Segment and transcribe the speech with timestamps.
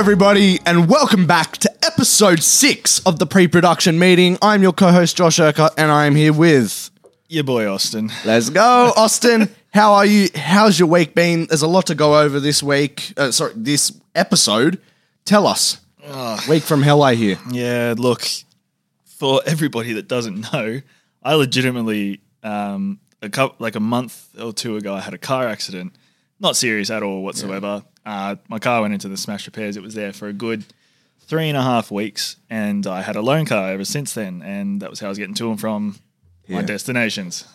[0.00, 4.38] everybody, and welcome back to episode six of the pre production meeting.
[4.40, 6.90] I'm your co host, Josh Urquhart, and I am here with.
[7.28, 8.10] Your boy Austin.
[8.24, 9.54] Let's go, Austin.
[9.74, 10.28] How are you?
[10.34, 11.48] How's your week been?
[11.48, 13.12] There's a lot to go over this week.
[13.14, 14.80] Uh, sorry, this episode.
[15.26, 15.82] Tell us.
[16.48, 17.38] Week from hell, I hear.
[17.50, 18.26] Yeah, look,
[19.04, 20.80] for everybody that doesn't know,
[21.22, 25.46] I legitimately, um, a couple, like a month or two ago, I had a car
[25.46, 25.94] accident.
[26.38, 27.84] Not serious at all whatsoever.
[28.10, 29.76] Uh, my car went into the smash repairs.
[29.76, 30.64] It was there for a good
[31.28, 34.42] three and a half weeks, and I had a loan car ever since then.
[34.42, 35.96] And that was how I was getting to and from
[36.48, 37.46] my destinations.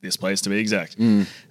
[0.00, 0.96] This place, to be exact.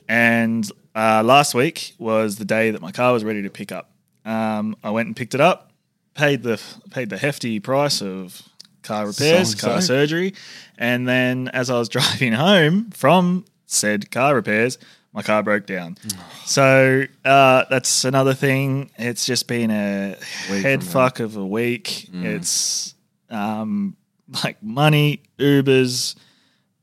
[0.08, 3.92] And uh, last week was the day that my car was ready to pick up.
[4.24, 5.72] Um, I went and picked it up,
[6.14, 6.62] paid the
[6.92, 8.42] paid the hefty price of
[8.84, 9.68] car repairs, So-and-so.
[9.68, 10.34] car surgery,
[10.78, 14.78] and then as I was driving home from said car repairs,
[15.14, 15.98] my car broke down.
[16.46, 18.92] so uh, that's another thing.
[18.98, 20.16] It's just been a
[20.52, 22.10] Week head from fuck of a week.
[22.14, 22.94] It's
[23.30, 23.96] um,
[24.44, 26.16] like money, Ubers,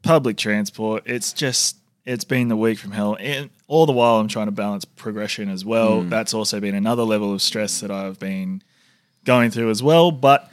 [0.02, 1.04] public transport.
[1.06, 3.16] It's just it's been the week from hell.
[3.18, 6.02] And all the while I'm trying to balance progression as well.
[6.02, 8.62] That's also been another level of stress that I've been
[9.24, 10.12] going through as well.
[10.12, 10.48] But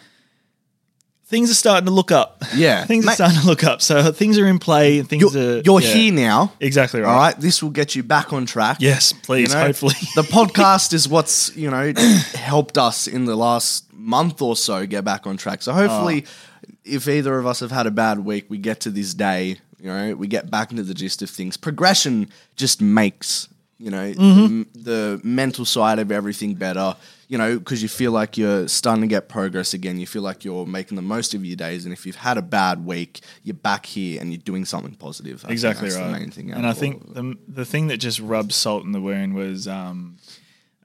[1.34, 2.44] things are starting to look up.
[2.54, 2.86] Yeah.
[2.86, 3.82] things Mate- are starting to look up.
[3.82, 5.02] So things are in play.
[5.02, 5.94] Things You're, are you're yeah.
[5.94, 6.54] here now.
[6.60, 7.10] Exactly right.
[7.10, 7.36] All right.
[7.36, 8.78] This will get you back on track.
[8.80, 9.50] Yes, please.
[9.52, 9.96] You know, hopefully.
[10.16, 11.92] the podcast is what's you know
[12.36, 15.64] helped us in the last month or so get back on track.
[15.64, 16.72] So hopefully, ah.
[16.86, 19.58] if either of us have had a bad week, we get to this day.
[19.80, 21.58] You know, we get back into the gist of things.
[21.58, 24.62] Progression just makes you know mm-hmm.
[24.74, 26.96] the, the mental side of everything better.
[27.30, 30.00] You know, because you feel like you're starting to get progress again.
[30.00, 32.42] You feel like you're making the most of your days, and if you've had a
[32.42, 35.44] bad week, you're back here and you're doing something positive.
[35.48, 36.12] I exactly right.
[36.12, 39.02] The main thing, and I think the the thing that just rubbed salt in the
[39.02, 40.18] wound was um,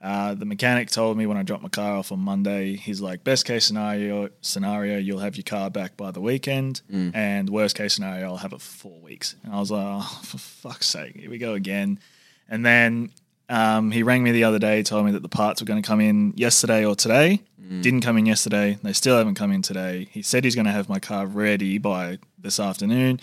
[0.01, 2.77] uh, the mechanic told me when I dropped my car off on Monday.
[2.77, 7.13] He's like, best case scenario, scenario, you'll have your car back by the weekend, Mm.
[7.13, 9.35] and worst case scenario, I'll have it for four weeks.
[9.43, 11.99] And I was like, oh, for fuck's sake, here we go again.
[12.47, 13.11] And then
[13.49, 15.87] um, he rang me the other day, told me that the parts were going to
[15.87, 17.41] come in yesterday or today.
[17.61, 17.81] Mm.
[17.81, 18.77] Didn't come in yesterday.
[18.83, 20.07] They still haven't come in today.
[20.11, 23.19] He said he's going to have my car ready by this afternoon.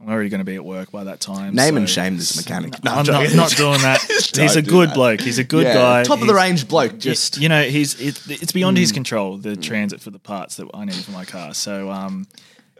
[0.00, 1.54] I'm already going to be at work by that time.
[1.54, 2.84] Name so- and shame this mechanic.
[2.84, 4.02] No, I'm, I'm not, not doing that.
[4.36, 5.20] he's a good bloke.
[5.22, 6.02] He's a good Yeah, guy.
[6.04, 6.98] top of the range bloke.
[6.98, 8.80] Just you know, he's it, it's beyond Mm.
[8.80, 11.54] his control the transit for the parts that I need for my car.
[11.54, 12.26] So, um,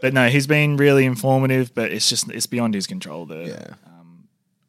[0.02, 1.74] but no, he's been really informative.
[1.74, 3.74] But it's just it's beyond his control the yeah.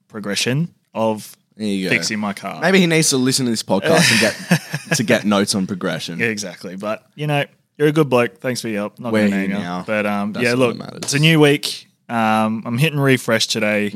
[0.08, 1.96] progression of There you go.
[1.96, 2.62] fixing my car.
[2.62, 4.62] Maybe he needs to listen to this podcast and get
[4.98, 6.20] to get notes on progression.
[6.20, 6.76] Yeah, exactly.
[6.76, 7.46] But you know,
[7.78, 8.38] you're a good bloke.
[8.40, 9.00] Thanks for your help.
[9.00, 9.84] Not We're gonna here now.
[9.86, 11.00] But um, That's yeah, all look, that matters.
[11.04, 11.88] it's a new week.
[12.10, 13.92] Um, I'm hitting refresh today,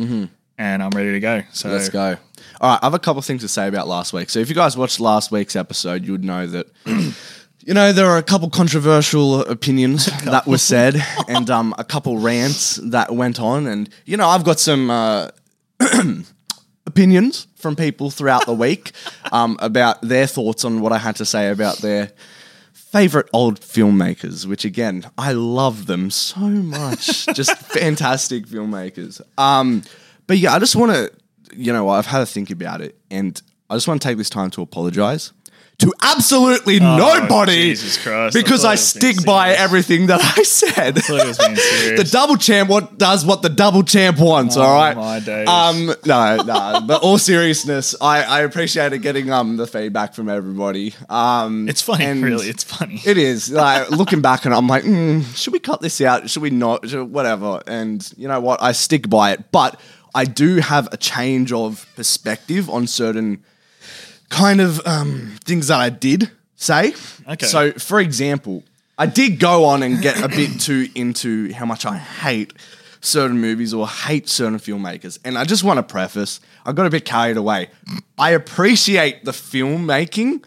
[0.58, 1.44] and I'm ready to go.
[1.54, 1.78] So Mm-hmm.
[1.78, 2.18] Let's go.
[2.60, 4.30] All right, I have a couple of things to say about last week.
[4.30, 8.08] So if you guys watched last week's episode, you would know that you know there
[8.08, 13.40] are a couple controversial opinions that were said and um, a couple rants that went
[13.40, 14.90] on, and you know I've got some.
[14.90, 15.30] Uh,
[16.88, 18.92] opinions from people throughout the week
[19.32, 22.12] um, about their thoughts on what I had to say about their
[22.74, 27.26] favorite old filmmakers, which again, I love them so much.
[27.34, 29.22] just fantastic filmmakers.
[29.38, 29.84] Um,
[30.28, 31.12] but yeah, I just want to,
[31.56, 34.30] you know, I've had to think about it and I just want to take this
[34.30, 35.32] time to apologize.
[35.82, 38.34] To absolutely nobody, Oh, Jesus Christ.
[38.36, 39.62] Because I, being stick by serious.
[39.62, 40.96] everything that I said.
[40.96, 44.58] being the double champ what does what the double champ wants.
[44.58, 44.96] all right.
[45.48, 46.82] Um, no, no.
[46.86, 50.94] but all seriousness, I I appreciated getting um the feedback from everybody.
[51.10, 52.48] Um, it's funny, really.
[52.48, 53.02] It's funny.
[53.06, 53.52] It is.
[53.52, 56.30] Like looking back and I'm like, mm, should we cut this out?
[56.30, 56.88] Should we not?
[56.90, 57.62] Should, whatever.
[57.68, 58.62] And you know what?
[58.62, 59.52] I stick by it.
[59.52, 59.80] But
[60.14, 63.44] I do have a change of perspective on certain
[64.32, 66.94] kind of um, things that I did say.
[67.28, 67.46] Okay.
[67.46, 68.64] So, for example,
[68.98, 72.54] I did go on and get a bit too into how much I hate
[73.02, 75.20] certain movies or hate certain filmmakers.
[75.26, 77.70] And I just want to preface, I got a bit carried away.
[78.18, 80.44] I appreciate the filmmaking.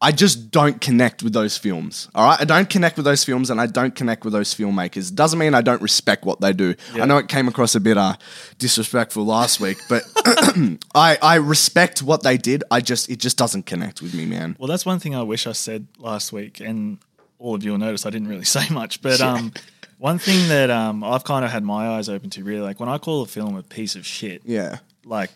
[0.00, 2.08] I just don't connect with those films.
[2.14, 2.40] All right.
[2.40, 5.12] I don't connect with those films and I don't connect with those filmmakers.
[5.12, 6.76] Doesn't mean I don't respect what they do.
[6.94, 8.14] I know it came across a bit uh,
[8.58, 10.04] disrespectful last week, but
[10.94, 12.64] I, I respect what they did.
[12.70, 14.56] I just, it just doesn't connect with me, man.
[14.58, 16.98] Well, that's one thing I wish I said last week, and
[17.38, 19.00] all of you will notice I didn't really say much.
[19.02, 19.52] But um,
[19.98, 22.88] one thing that um, I've kind of had my eyes open to really, like when
[22.88, 24.78] I call a film a piece of shit, Yeah.
[25.04, 25.30] like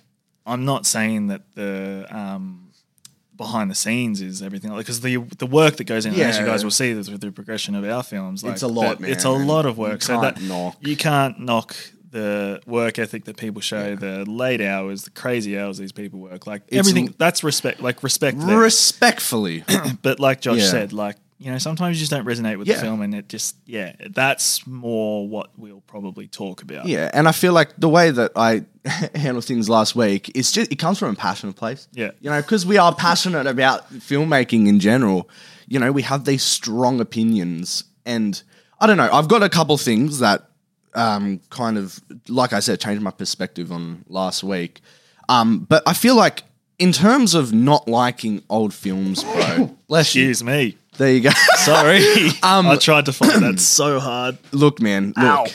[0.46, 2.70] I'm not saying that the um,
[3.36, 6.62] behind the scenes is everything because the the work that goes in, as you guys
[6.64, 9.24] will see this with the progression of our films, like It's a lot, that- It's
[9.24, 10.02] a lot of work.
[10.02, 10.76] so that knock.
[10.80, 11.74] you can't knock
[12.12, 16.46] the work ethic that people show, the late hours, the crazy hours these people work,
[16.46, 17.12] like everything.
[17.18, 18.36] That's respect, like respect.
[18.38, 19.64] Respectfully,
[20.02, 20.66] but like Josh Yeah.
[20.70, 22.76] said, like you know, sometimes you just don't resonate with Yeah.
[22.76, 26.86] the film, and it just yeah, that's more what we'll probably talk about.
[26.86, 28.64] yeah, and I feel like the way that I
[29.14, 31.88] handled things last week is just it comes from a passionate place.
[31.92, 32.12] Yeah.
[32.20, 35.28] you know, because we are passionate about filmmaking in general.
[35.66, 38.40] You know, we have these strong opinions, and
[38.78, 39.08] I don't know.
[39.10, 40.48] I've got a couple things that
[40.94, 44.80] um, kind of, like I said, changed my perspective on last week.
[45.28, 46.42] Um, but I feel like
[46.78, 50.28] in terms of not liking old films, bro, bless you.
[50.28, 50.76] Excuse me.
[50.98, 51.30] There you go.
[51.56, 52.00] Sorry.
[52.42, 54.36] Um, I tried to find that so hard.
[54.50, 55.48] look, man, look.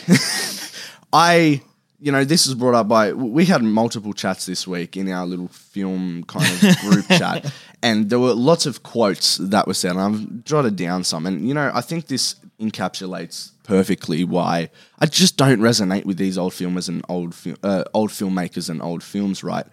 [1.13, 1.61] I,
[1.99, 5.25] you know, this was brought up by, we had multiple chats this week in our
[5.25, 9.91] little film kind of group chat, and there were lots of quotes that were said,
[9.91, 11.25] and I've jotted down some.
[11.25, 16.37] And, you know, I think this encapsulates perfectly why I just don't resonate with these
[16.37, 19.65] old filmers and old, uh, old filmmakers and old films, right?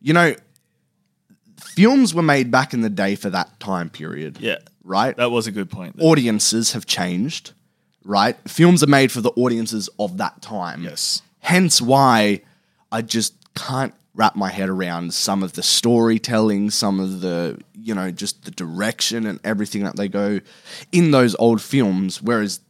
[0.00, 0.34] You know,
[1.60, 4.38] films were made back in the day for that time period.
[4.40, 4.58] Yeah.
[4.82, 5.16] Right?
[5.16, 5.96] That was a good point.
[6.00, 7.52] audiences have changed,
[8.04, 8.36] right?
[8.48, 10.82] Films are made for the audiences of that time.
[10.82, 11.22] Yes.
[11.40, 12.40] Hence why
[12.90, 17.94] I just can't wrap my head around some of the storytelling, some of the, you
[17.94, 20.40] know, just the direction and everything that they go
[20.90, 22.20] in those old films.
[22.20, 22.60] Whereas,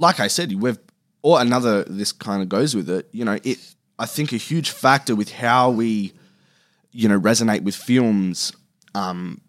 [0.00, 0.78] like I said, we've,
[1.22, 3.58] or another, this kind of goes with it, you know, it,
[3.98, 6.12] I think a huge factor with how we,
[6.90, 8.52] you know, resonate with films
[8.94, 9.40] um,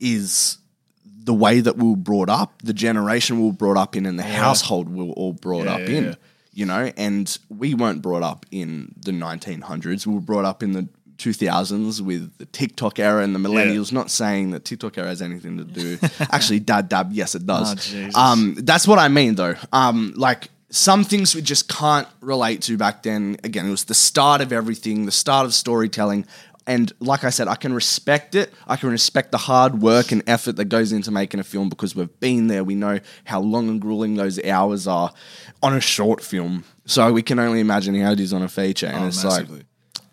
[0.00, 0.58] is
[1.04, 4.18] the way that we were brought up, the generation we were brought up in, and
[4.18, 6.04] the household we were all brought Yeah, up yeah, in.
[6.04, 6.14] yeah.
[6.52, 10.06] You know, and we weren't brought up in the 1900s.
[10.06, 10.88] We were brought up in the
[11.18, 13.92] 2000s with the TikTok era and the millennials.
[13.92, 15.98] Not saying that TikTok era has anything to do.
[16.30, 17.94] Actually, dad dab, yes, it does.
[18.14, 19.54] Oh, um, that's what I mean, though.
[19.72, 23.36] Um, like some things we just can't relate to back then.
[23.44, 26.26] Again, it was the start of everything, the start of storytelling.
[26.68, 28.52] And like I said, I can respect it.
[28.66, 31.94] I can respect the hard work and effort that goes into making a film because
[31.94, 32.64] we've been there.
[32.64, 35.12] We know how long and grueling those hours are
[35.62, 36.64] on a short film.
[36.84, 38.86] So we can only imagine how it is on a feature.
[38.88, 39.58] And Oh, it's massively.
[39.58, 39.66] like,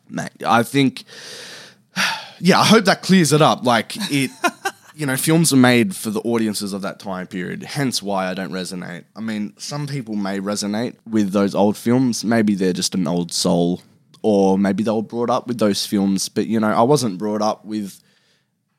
[0.10, 1.04] mate, I think,
[2.40, 3.66] yeah, I hope that clears it up.
[3.66, 4.32] Like it,
[4.96, 7.64] you know, films are made for the audiences of that time period.
[7.64, 9.06] Hence why I don't resonate.
[9.16, 12.24] I mean, some people may resonate with those old films.
[12.24, 13.82] Maybe they're just an old soul,
[14.22, 16.30] or maybe they were brought up with those films.
[16.30, 18.02] But you know, I wasn't brought up with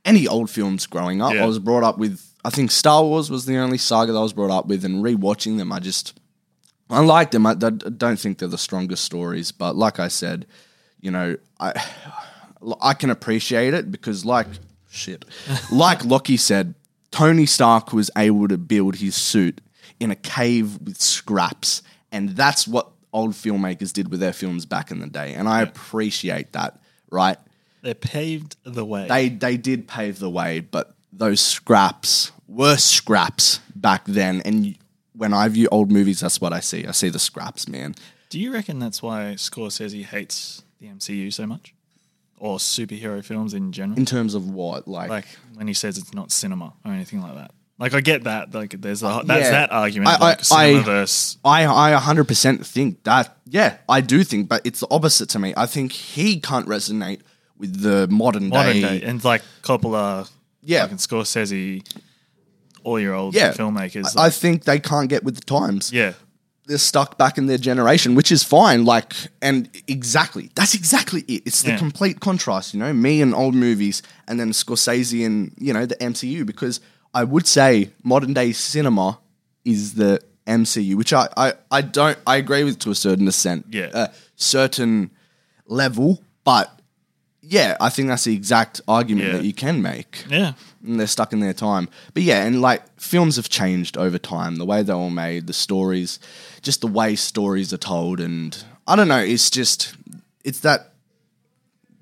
[0.05, 1.35] any old films growing up.
[1.35, 1.45] Yeah.
[1.45, 2.31] I was brought up with.
[2.47, 5.03] I think Star Wars was the only saga that I was brought up with, and
[5.03, 6.19] rewatching them, I just
[6.91, 7.47] I like them.
[7.47, 10.47] I, I don't think they're the strongest stories, but like I said,
[11.05, 11.75] you know, I
[12.81, 14.47] I can appreciate it because, like
[14.91, 15.25] shit,
[15.71, 16.75] like Lockie said,
[17.11, 19.61] Tony Stark was able to build his suit
[20.01, 24.91] in a cave with scraps, and that's what old filmmakers did with their films back
[24.91, 26.81] in the day, and I appreciate that.
[27.11, 27.37] Right?
[27.83, 29.07] They paved the way.
[29.07, 34.77] They they did pave the way, but those scraps were scraps back then, and
[35.13, 36.87] when I view old movies, that's what I see.
[36.87, 37.95] I see the scraps, man.
[38.31, 41.75] Do you reckon that's why Scorsese hates the MCU so much?
[42.39, 43.99] Or superhero films in general?
[43.99, 47.35] In terms of what, like, like when he says it's not cinema or anything like
[47.37, 47.53] that.
[47.79, 48.53] Like I get that.
[48.55, 49.51] Like there's a, that's yeah.
[49.51, 50.11] that argument.
[50.11, 53.37] I- I- like cinema I- versus I I 100% think that.
[53.47, 55.55] Yeah, I do think, but it's the opposite to me.
[55.57, 57.21] I think he can't resonate
[57.59, 58.99] with the modern, modern day.
[59.01, 60.29] day and like Coppola,
[60.63, 60.83] Yeah.
[60.83, 61.83] fucking Scorsese,
[62.83, 64.17] all your old Yeah, filmmakers.
[64.17, 65.93] I think they can't get with the times.
[65.93, 66.13] yeah,
[66.67, 68.85] they're stuck back in their generation, which is fine.
[68.85, 71.43] Like, and exactly, that's exactly it.
[71.45, 71.79] It's the Yeah.
[71.79, 75.97] complete contrast, you know, me and old movies, and then Scorsese and you know the
[75.97, 76.45] MCU.
[76.47, 76.81] Because
[77.13, 79.19] I would say modern day cinema
[79.65, 83.67] is the MCU, which I I, I don't I agree with to a certain extent,
[83.71, 83.91] Yeah.
[83.93, 85.11] a certain
[85.67, 86.81] level, but
[87.43, 89.33] yeah, I think that's the exact argument Yeah.
[89.37, 90.53] that you can make yeah,
[90.85, 91.89] and they're stuck in their time.
[92.13, 95.53] But yeah, and like films have changed over time, the way they're all made, the
[95.53, 96.19] stories,
[96.63, 99.97] just the way stories are told, and I don't know, it's just
[100.45, 100.93] it's that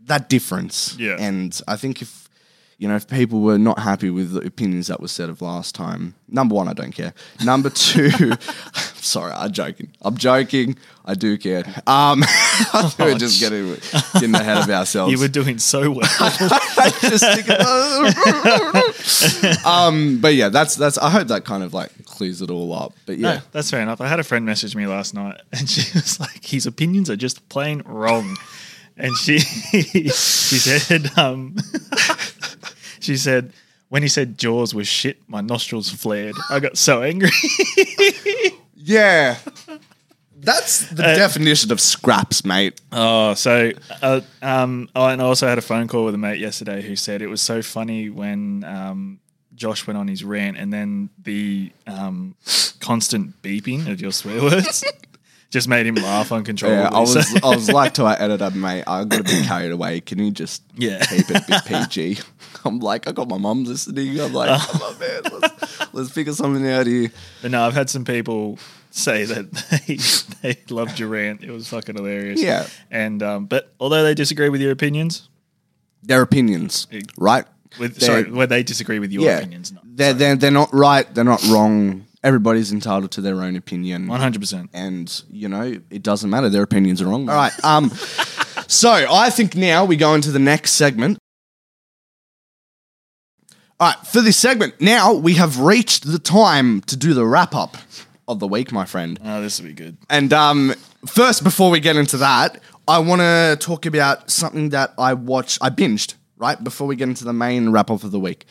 [0.06, 0.96] that difference.
[0.98, 1.16] Yeah.
[1.18, 2.28] And I think if
[2.82, 5.72] you know, if people were not happy with the opinions that were said of last
[5.72, 7.14] time, number one, I don't care.
[7.44, 8.10] Number two,
[8.96, 9.92] sorry, I'm joking.
[10.02, 10.76] I'm joking.
[11.04, 11.62] I do care.
[11.86, 12.24] Um,
[12.98, 13.76] we're just getting
[14.14, 15.12] getting ahead of ourselves.
[15.12, 16.08] you were doing so well.
[17.02, 17.24] just
[19.64, 20.98] um, but yeah, that's that's.
[20.98, 22.94] I hope that kind of like clears it all up.
[23.06, 24.00] But yeah, No, that's fair enough.
[24.00, 27.16] I had a friend message me last night, and she was like, "His opinions are
[27.16, 28.36] just plain wrong."
[28.96, 31.56] And she she said, um,
[33.02, 33.52] she said,
[33.88, 36.34] when he said Jaws was shit, my nostrils flared.
[36.50, 37.30] I got so angry.
[38.76, 39.36] yeah,
[40.36, 42.80] That's the definition of scraps, mate.
[42.90, 43.70] Oh, so
[44.02, 46.96] uh, um, oh, and I also had a phone call with a mate yesterday who
[46.96, 49.20] said it was so funny when um,
[49.54, 52.34] Josh went on his rant, and then the um,
[52.80, 54.82] constant beeping of your swear words
[55.50, 56.82] just made him laugh uncontrollably.
[56.82, 59.42] Yeah, I was So- I was like to our editor, mate, I got to be
[59.46, 60.00] carried away.
[60.00, 61.04] Can you just Yeah.
[61.04, 62.18] keep it a bit PG?
[62.66, 64.20] I'm like, I got my mum listening.
[64.20, 67.10] I'm like, come on, man, let's, let's figure something out here.
[67.40, 68.58] but no, I've had some people
[68.90, 69.50] say that
[70.42, 71.42] they they loved your rant.
[71.42, 72.42] It was fucking hilarious.
[72.42, 72.66] Yeah.
[72.90, 75.28] and um, but although they disagree with your opinions,
[76.02, 77.44] Their opinions, right?
[77.78, 81.12] with sorry, where they disagree with your yeah, opinions, not they're, they're they're not right.
[81.14, 82.06] They're not wrong.
[82.24, 84.06] Everybody's entitled to their own opinion.
[84.08, 84.70] one hundred percent.
[84.74, 87.88] and you know it doesn't matter their opinions are wrong all right um
[88.68, 91.18] so i think now we go into the next segment
[93.82, 97.52] all right for this segment now we have reached the time to do the wrap
[97.52, 97.76] up
[98.28, 99.18] of the week my friend.
[99.24, 99.96] Oh, this will be good.
[100.08, 100.72] and um
[101.04, 105.58] first before we get into that i want to talk about something that i watched
[105.60, 108.46] i binged right before we get into the main wrap up of the week.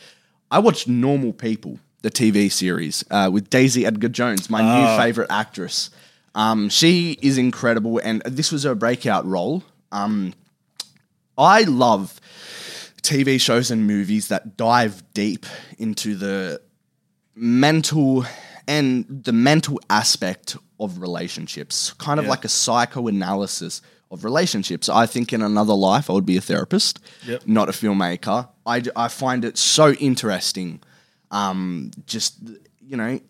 [0.50, 5.30] I watched normal people the tv series uh, with daisy edgar jones my new favorite
[5.30, 5.88] actress.
[6.34, 9.62] Um, she is incredible and this was her breakout role.
[9.92, 10.34] Um,
[11.38, 12.20] i love
[13.02, 15.44] tv shows and movies that dive deep
[15.78, 16.60] into the
[17.34, 18.24] mental
[18.68, 22.30] and the mental aspect of relationships, kind of Yeah.
[22.30, 24.88] like a psychoanalysis of relationships.
[24.88, 27.46] I think in another life I would be a therapist, Yep.
[27.46, 28.48] not a filmmaker.
[28.66, 30.80] I, I find it so interesting,
[31.30, 32.36] um, just
[32.86, 33.20] you know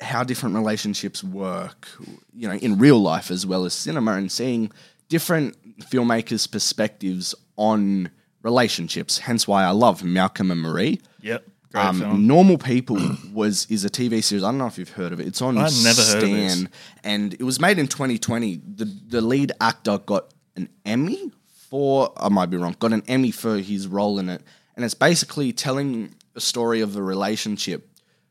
[0.00, 1.88] how different relationships work,
[2.34, 4.70] you know, in real life as well as cinema, and seeing
[5.08, 5.56] different
[5.90, 8.10] filmmakers' perspectives on
[8.42, 9.18] relationships.
[9.18, 11.00] Hence why I love Malcolm and Marie.
[11.22, 12.26] Yep, great Um, film.
[12.26, 12.98] Normal People
[13.32, 14.42] was is a TV series.
[14.44, 15.26] I don't know if you've heard of it.
[15.26, 16.64] It's on I've never heard of this.
[17.04, 18.60] and it was made in 2020.
[18.76, 21.30] The the lead actor got an Emmy
[21.70, 22.76] for I might be wrong.
[22.78, 24.42] Got an Emmy for his role in it,
[24.76, 27.88] and it's basically telling a story of a relationship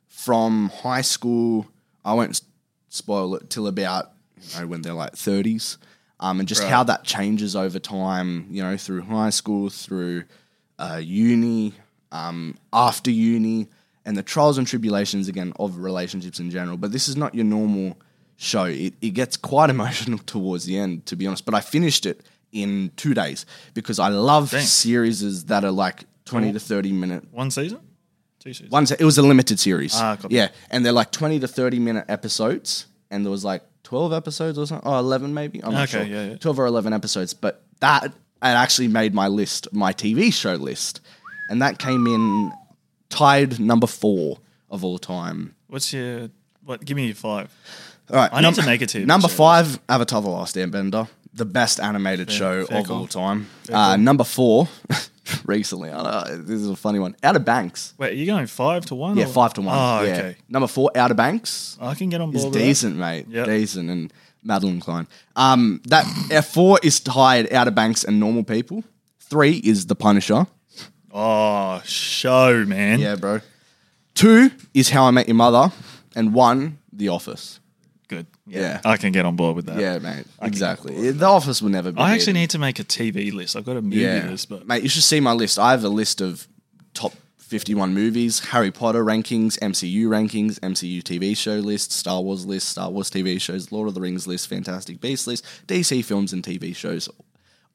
[0.08, 1.68] from high school.
[2.04, 2.42] I won't
[2.90, 5.78] spoil it till about you know when they're like 30s.
[6.22, 6.70] Um, and just Right.
[6.72, 10.24] how that changes over time, you know, through high school, through
[10.80, 11.74] uh, uni,
[12.12, 13.68] um, after uni,
[14.06, 16.78] and the trials and tribulations again of relationships in general.
[16.78, 17.98] But this is not your normal
[18.38, 18.66] show.
[18.66, 21.44] It, it gets quite emotional towards the end, to be honest.
[21.46, 24.64] But I finished it in two days because I love Dang.
[24.66, 27.80] series that are like 20 to 30 minute One season,
[28.40, 28.72] two seasons.
[28.72, 29.94] one se- it was a limited series.
[29.96, 34.14] Ah, yeah, and they're like 20 to 30 minute episodes and there was like 12
[34.14, 35.62] episodes or something, or 11 maybe.
[35.62, 36.16] I'm not Okay, sure.
[36.16, 36.36] yeah, yeah.
[36.38, 41.02] 12 or 11 episodes, but that it actually made my list, my TV show list.
[41.50, 42.54] And that came in
[43.10, 44.38] tied number 4
[44.70, 45.56] of all time.
[45.68, 46.30] What's your
[46.64, 46.86] what?
[46.86, 47.54] Give me your five.
[48.10, 48.30] All right.
[48.32, 49.36] I need to make a TV Number show.
[49.36, 52.98] 5 Avatar the Last Airbender, the best animated show fair of call.
[53.00, 53.48] all time.
[53.72, 54.68] Uh, number 4
[55.46, 57.16] recently, I know, this is a funny one.
[57.24, 57.94] Outer Banks.
[57.98, 59.18] Wait, are you going five to one?
[59.18, 59.76] Yeah, or- 5 to 1.
[59.78, 60.14] Oh, yeah.
[60.14, 60.36] okay.
[60.50, 61.78] Number 4 Outer Banks.
[61.80, 62.54] I can get on It's board.
[62.56, 63.28] with decent, mate.
[63.30, 63.46] Yep.
[63.48, 63.90] Decent.
[63.90, 64.14] And
[64.46, 65.08] Madelyn Cline.
[65.36, 68.84] Um, that F4 is tied Outer Banks and Normal People.
[69.20, 70.48] Three is The Punisher.
[71.14, 73.00] Oh, show man.
[73.00, 73.40] Yeah, bro.
[74.16, 75.72] Two is How I Met Your Mother.
[76.16, 77.61] And one, The Office.
[78.12, 78.28] Good.
[78.46, 78.82] Yeah.
[78.84, 79.80] I can get on board with that.
[79.80, 80.26] Yeah, mate.
[80.42, 81.12] Exactly.
[81.12, 82.00] The Office will never be.
[82.00, 82.42] I actually beaten.
[82.42, 83.56] need to make a TV list.
[83.56, 84.30] I've got a movie yeah.
[84.30, 85.58] list, but Mate, you should see my list.
[85.58, 86.48] I have a list of
[86.94, 92.70] top 51 movies, Harry Potter rankings, MCU rankings, MCU TV show list, Star Wars list,
[92.70, 96.44] Star Wars TV shows, Lord of the Rings list, Fantastic Beasts list, DC films and
[96.44, 97.10] TV shows,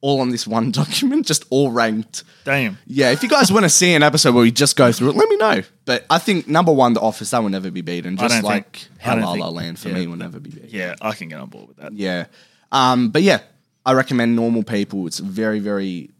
[0.01, 2.23] all on this one document, just all ranked.
[2.45, 2.77] damn.
[2.85, 5.15] Yeah, if you guys want to see an episode where we just go through it,
[5.15, 5.63] let me know.
[5.85, 8.15] But I think number one, The Office, that will never be beaten.
[8.17, 9.95] Just don't like think- I how don't La La think- Land for yeah.
[9.95, 10.69] me will never be beaten.
[10.71, 11.93] Yeah, I can get on board with that.
[11.93, 12.25] Yeah.
[12.71, 13.39] Um, but yeah,
[13.85, 15.07] I recommend Normal People.
[15.07, 16.11] It's very, very,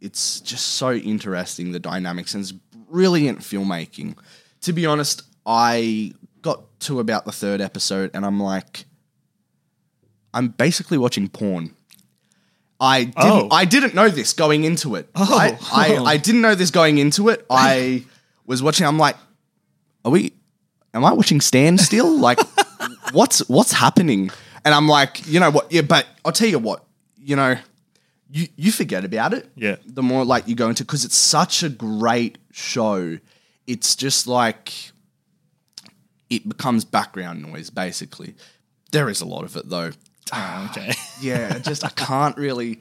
[0.00, 4.16] it's just so interesting, the dynamics, and it's brilliant filmmaking.
[4.62, 6.12] To be honest, I
[6.42, 8.84] got to about the third episode and I'm like,
[10.32, 11.74] I'm basically watching porn.
[12.80, 13.48] I didn't, Oh.
[13.50, 15.10] I didn't know this going into it.
[15.14, 15.36] Oh.
[15.36, 15.58] Right?
[15.72, 17.44] I, I didn't know this going into it.
[17.50, 18.04] I
[18.46, 19.16] was watching, I'm like,
[20.04, 20.32] are we,
[20.94, 22.18] am I watching Stand still?
[22.18, 22.38] Like,
[23.12, 24.30] what's what's happening?
[24.64, 25.70] And I'm like, you know what?
[25.70, 26.84] Yeah, but I'll tell you what,
[27.18, 27.56] you know,
[28.30, 29.50] you you forget about it.
[29.56, 29.76] Yeah.
[29.86, 33.18] The more like you go into because it's such a great show.
[33.66, 34.72] It's just like
[36.28, 38.34] it becomes background noise basically.
[38.92, 39.90] There is a lot of it though.
[40.32, 40.92] Oh, okay.
[41.20, 42.80] Yeah, just I can't really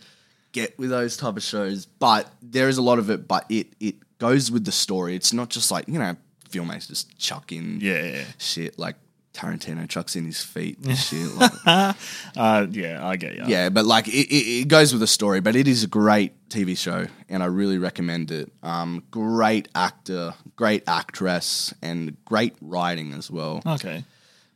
[0.53, 3.27] get with those type of shows, but there is a lot of it.
[3.27, 5.13] But it it goes with the story.
[5.15, 6.15] It's not just like you know
[6.49, 8.23] filmmakers just chuck in yeah.
[8.37, 8.95] shit like
[9.33, 11.33] Tarantino chucks in his feet and shit.
[11.35, 13.43] Like, Uh, yeah, I get you.
[13.47, 15.41] yeah, but like it, it, it goes with the story.
[15.41, 18.51] But it is a great TV show, and I really recommend it.
[18.63, 23.61] Um, great actor, great actress, and great writing as well.
[23.65, 24.03] Okay.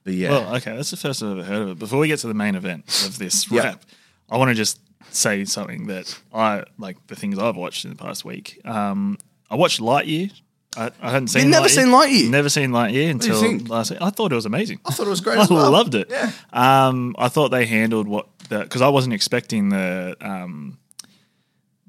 [0.03, 1.79] But yeah, Well, okay, that's the first I've ever heard of it.
[1.79, 3.61] Before we get to the main event of this Yeah.
[3.63, 3.83] wrap,
[4.29, 4.79] I want to just
[5.11, 8.59] say something that I like the things I've watched in the past week.
[8.65, 9.17] Um,
[9.49, 10.31] I watched Lightyear.
[10.75, 11.43] I, I hadn't seen.
[11.43, 12.29] You've never seen Lightyear?
[12.31, 14.01] Never seen Lightyear until last week.
[14.01, 14.79] I thought it was amazing.
[14.85, 15.37] I thought it was great.
[15.39, 15.69] I well.
[15.71, 16.07] loved it.
[16.09, 16.31] Yeah.
[16.51, 20.79] Um, I thought they handled what the because I wasn't expecting the um,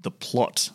[0.02, 0.70] the plot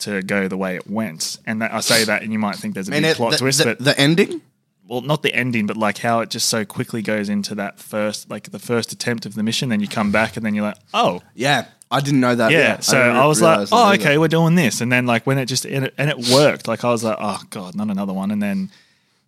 [0.00, 2.74] to go the way it went, and that, I say that, and you might think
[2.74, 4.42] there's a And big it, plot the, twist, the, but the ending.
[4.88, 8.28] Well, not the ending, but like how it just so quickly goes into that first,
[8.30, 9.68] like the first attempt of the mission.
[9.70, 12.50] Then you come back, and then you're like, oh, Yeah, I didn't know that.
[12.52, 12.80] yeah.
[12.80, 14.02] So didn't I, was like, oh, either.
[14.02, 14.80] okay, we're doing this.
[14.80, 17.16] And then like when it just and it, and it worked, like I was like,
[17.20, 18.30] oh god, not another one.
[18.30, 18.70] And then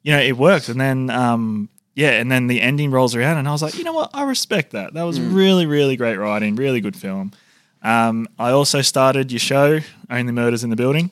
[0.02, 3.48] you know it worked, and then um yeah, and then the ending rolls around, and
[3.48, 4.92] I was like, you know what, I respect that.
[4.94, 5.06] That Mm.
[5.06, 7.32] was really really great writing, really good film.
[7.82, 11.10] Um, I also started your show, Only Murders in the Building.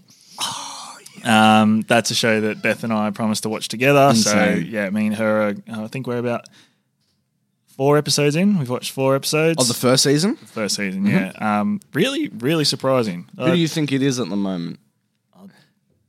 [1.25, 4.15] Oh, Um, that's a show that Beth and I promised to watch together.
[4.15, 5.55] So yeah, me and her, are,
[5.85, 6.45] I think we're about
[7.77, 8.59] four episodes in.
[8.59, 9.61] We've watched four episodes.
[9.61, 11.33] Of the first season, The first season, yeah.
[11.39, 13.27] Um, really, really surprising.
[13.37, 14.79] who I, do you think it is at the moment?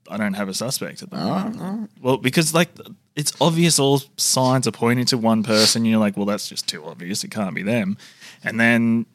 [0.07, 1.91] I don't have a suspect at the Oh, moment.
[1.99, 2.69] Well, because like
[3.15, 5.83] it's obvious, all signs are pointing to one person.
[5.83, 7.23] You're like, well, that's just too obvious.
[7.23, 7.97] It can't be them.
[8.43, 9.07] And then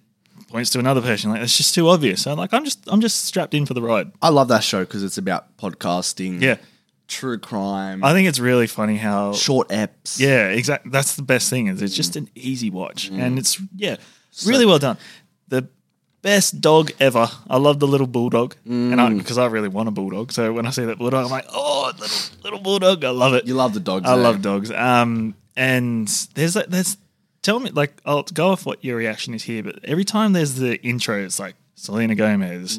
[0.50, 1.30] points to another person.
[1.30, 2.23] Like, it's just too obvious.
[2.23, 4.12] So like, I'm just, I'm just strapped in for the ride.
[4.21, 6.57] I love that show because it's about podcasting, Yeah,
[7.09, 10.19] true crime, I think it's really funny how short eps.
[10.21, 10.90] Yeah, exactly.
[10.90, 13.21] That's the best thing is it's just an easy watch, Mm.
[13.23, 13.97] and it's yeah,
[14.47, 14.97] really well done.
[15.49, 15.69] The
[16.23, 17.28] best dog ever.
[17.49, 19.00] I love the little bulldog, and Mm.
[19.00, 20.33] I because I really want a bulldog.
[20.33, 23.04] So when I see that bulldog, I'm like, oh, little little bulldog.
[23.04, 23.47] I love it.
[23.47, 24.07] you love the dogs.
[24.09, 24.23] I there.
[24.25, 24.71] love dogs.
[24.71, 26.97] Um, and there's like there's
[27.42, 30.54] tell me like I'll go off what your reaction is here, but every time there's
[30.54, 32.78] the intro, it's like Selena Gomez,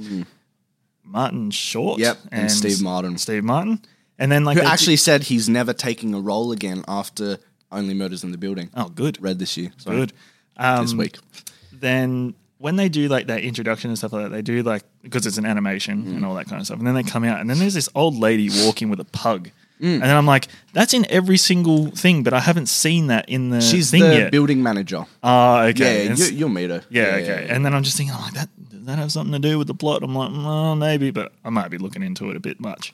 [1.03, 2.03] Martin Short, Mm.
[2.03, 3.17] Yep, and Steve Martin.
[3.17, 3.81] Steve Martin,
[4.19, 7.37] and then like Who actually said he's never taking a role again after
[7.71, 8.69] Only Murders in the Building.
[8.75, 9.71] oh good Read this year.
[9.77, 10.13] Sorry, good.
[10.57, 11.17] Um, This week.
[11.71, 15.25] then when they do like that introduction and stuff like that, they do like because
[15.25, 16.15] it's an animation Mm.
[16.17, 16.77] and all that kind of stuff.
[16.77, 19.49] And then they come out, and then there's this old lady walking with a pug,
[19.81, 19.93] Mm.
[19.93, 23.49] and then I'm like, that's in every single thing, but I haven't seen that in
[23.49, 24.31] the She's thing the yet.
[24.31, 25.05] building manager.
[25.23, 26.05] Oh, okay.
[26.07, 26.83] Yeah, you, you'll meet her.
[26.89, 27.47] yeah, okay.
[27.49, 29.73] And then I'm just thinking, like that does that have something to do with the
[29.75, 30.01] plot?
[30.03, 32.93] I'm like, oh, maybe, but I might be looking into it a bit much.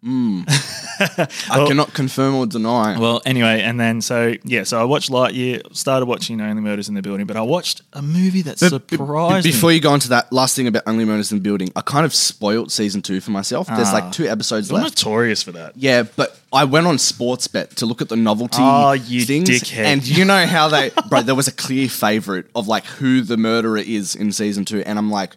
[0.06, 2.98] I cannot confirm or deny.
[2.98, 6.94] Well, anyway, and then so yeah, so I watched Lightyear, started watching Only Murders in
[6.94, 9.52] the Building, but I watched a movie that But surprised b- me.
[9.52, 12.06] Before you go into that last thing about Only Murders in the Building, I kind
[12.06, 13.66] of spoiled season two for myself.
[13.66, 13.94] There's Ah.
[13.94, 14.84] like two episodes left.
[15.04, 15.72] notorious for that.
[15.76, 19.84] Yeah, but I went on Sportsbet to look at the novelty Oh, you things, dickhead.
[19.84, 21.22] and you know how they, bro.
[21.22, 24.96] There was a clear favorite of like who the murderer is in season two, and
[24.98, 25.34] I'm like,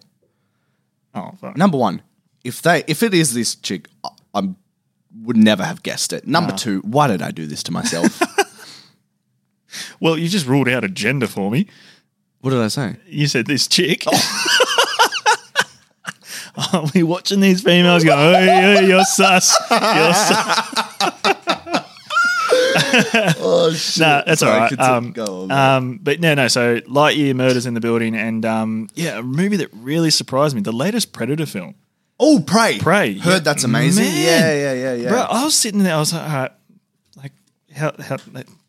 [1.15, 1.57] Oh, fuck.
[1.57, 2.01] number one,
[2.43, 3.87] if they, if it is this chick,
[4.33, 4.49] I
[5.23, 6.23] would never have guessed it.
[6.25, 6.29] Ah.
[6.29, 8.21] Number two, why did I do this to myself?
[10.01, 11.65] Well, you just ruled out a gender for me.
[12.41, 12.97] what did I say?
[13.07, 14.03] You said this chick.
[16.73, 19.57] Are we watching these females go, oh, yeah, you're sus.
[19.69, 20.67] You're sus.
[23.39, 24.01] Oh shit!
[24.01, 24.77] Nah, that's all right.
[24.77, 26.49] Um, go on, um, but no, no.
[26.49, 30.61] So Lightyear Murders in the Building, and um, yeah, a movie that really surprised me.
[30.61, 31.75] The latest Predator film.
[32.21, 33.17] Oh, pray, Prey.
[33.17, 33.39] Heard Yeah.
[33.39, 34.05] that's amazing.
[34.05, 34.23] Man.
[34.23, 35.09] Yeah, yeah, yeah, yeah.
[35.09, 35.95] Bro, I was sitting there.
[35.95, 36.51] I was like, all right,
[37.17, 37.31] like,
[37.75, 38.17] how, how,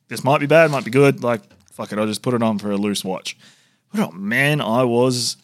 [0.09, 1.23] this might be bad, might be good.
[1.23, 3.37] Like, fuck it, I'll just put it on for a loose watch.
[3.93, 5.37] But oh man, I was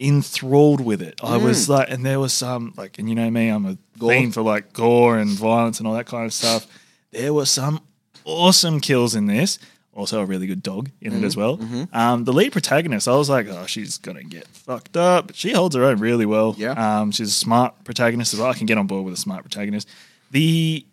[0.00, 1.20] enthralled with it.
[1.22, 1.70] I was mm.
[1.70, 4.10] like, and there was some like, and you know me, I'm a Gore.
[4.10, 6.66] fiend for like gore and violence and all that kind of stuff.
[7.10, 7.80] There were some
[8.24, 9.58] awesome kills in this.
[9.96, 11.60] Also, a really good dog in it as well.
[11.92, 15.28] Um, the lead protagonist, I was like, oh, she's gonna get fucked up.
[15.28, 16.56] But she holds her own really well.
[16.58, 16.72] Yeah.
[16.72, 18.50] Um, she's a smart protagonist as well.
[18.50, 19.88] I can get on board with a smart protagonist.
[20.32, 20.84] The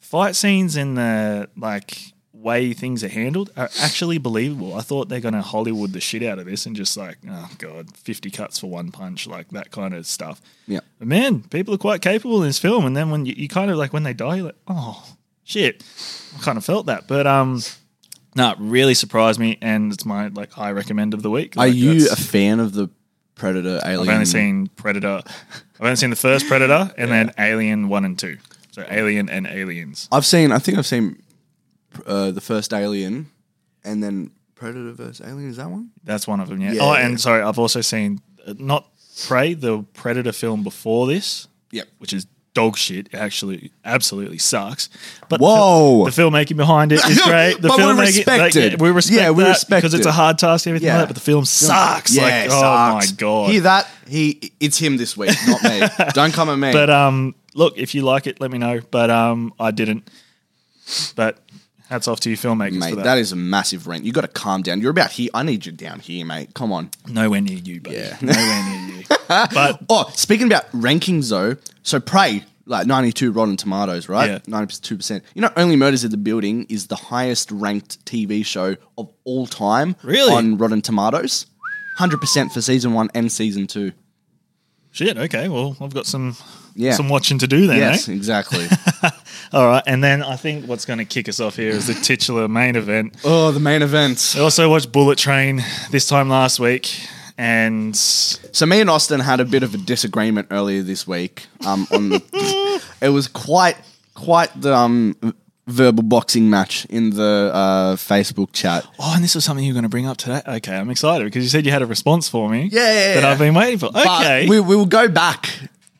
[0.00, 4.74] fight scenes and the like way things are handled are actually believable.
[4.74, 7.94] I thought they're gonna Hollywood the shit out of this and just like, oh god,
[7.96, 10.40] fifty cuts for one punch, like that kind of stuff.
[10.66, 10.80] Yeah.
[10.98, 12.86] But man, people are quite capable in this film.
[12.86, 15.04] And then when you, you kind of like when they die, you're like, oh
[15.44, 15.84] shit,
[16.38, 17.06] I kind of felt that.
[17.06, 17.60] But um,
[18.34, 21.56] no, it really surprised me, and it's my like high recommend of the week.
[21.56, 22.88] Are Like, you a that's- fan of the
[23.34, 24.08] Predator Alien?
[24.08, 25.22] I've only seen Predator.
[25.26, 28.38] I've only seen the first Predator and then Alien one and two.
[28.70, 30.08] So Alien and Aliens.
[30.12, 30.52] I've seen.
[30.52, 31.22] I think I've seen
[32.06, 33.30] uh, the first Alien,
[33.84, 35.50] and then Predator versus Alien.
[35.50, 35.90] Is that one?
[36.04, 36.60] That's one of them.
[36.60, 36.72] Yeah.
[36.72, 37.06] Yeah, oh, yeah.
[37.06, 38.86] and sorry, I've also seen uh, not
[39.26, 41.88] Prey, the Predator film before this, Yep.
[41.98, 43.08] which is dog shit.
[43.14, 44.88] Actually absolutely sucks.
[45.28, 46.04] But Whoa.
[46.04, 47.54] the, the filmmaking behind it is great.
[47.60, 48.72] The But we filmmaking- respect like, it.
[48.72, 50.98] yeah, we respect Yeah, we respect because it's a hard task and everything Yeah.
[50.98, 51.14] like that.
[51.14, 52.14] But the film sucks.
[52.14, 53.10] Yeah, like, it oh sucks.
[53.12, 53.50] my god.
[53.50, 53.88] Hear that?
[54.06, 55.82] He, it's him this week, not me.
[56.14, 56.72] Don't come at me.
[56.72, 58.80] But um, look, if you like it, let me know.
[58.90, 60.08] But um, I didn't.
[61.16, 61.38] But
[61.88, 63.04] hats off to you filmmakers mate, for that.
[63.04, 64.04] that is a massive rent.
[64.04, 64.80] You got to calm down.
[64.80, 65.30] You're about here.
[65.32, 66.52] I need you down here, mate.
[66.54, 66.90] Come on.
[67.08, 67.96] Nowhere near you, buddy.
[67.96, 68.16] Yeah.
[68.20, 69.04] Nowhere near you.
[69.28, 74.30] But Oh, speaking about rankings though, so Prey, like 92 Rotten Tomatoes, right?
[74.30, 74.38] Yeah.
[74.40, 75.22] 92%.
[75.34, 79.46] You know, Only Murders in the Building is the highest ranked TV show of all
[79.46, 80.32] time Really?
[80.32, 81.46] on Rotten Tomatoes.
[81.98, 83.92] 100% for season one and season two.
[84.92, 85.16] shit.
[85.18, 85.48] Okay.
[85.48, 86.36] Well, I've got some
[86.74, 86.92] Yeah.
[86.94, 87.78] some watching to do then.
[87.78, 88.12] yes, eh?
[88.12, 88.66] exactly.
[89.52, 89.82] All right.
[89.86, 92.76] And then I think what's going to kick us off here is the titular main
[92.76, 93.16] event.
[93.24, 94.34] oh, the main event.
[94.36, 97.06] I also watched Bullet Train this time last week,
[97.42, 101.48] and So me and Austin had a bit of a disagreement earlier this week.
[101.66, 103.76] Um, on the, it was quite
[104.14, 105.16] quite the um
[105.66, 108.86] verbal boxing match in the uh, Facebook chat.
[109.00, 110.40] oh, and this was something you were going to bring up today.
[110.46, 112.68] Okay, I'm excited because you said you had a response for me.
[112.70, 113.24] Yeah, yeah, that.
[113.24, 113.90] I've been waiting for.
[113.90, 115.50] But Okay, we we will go back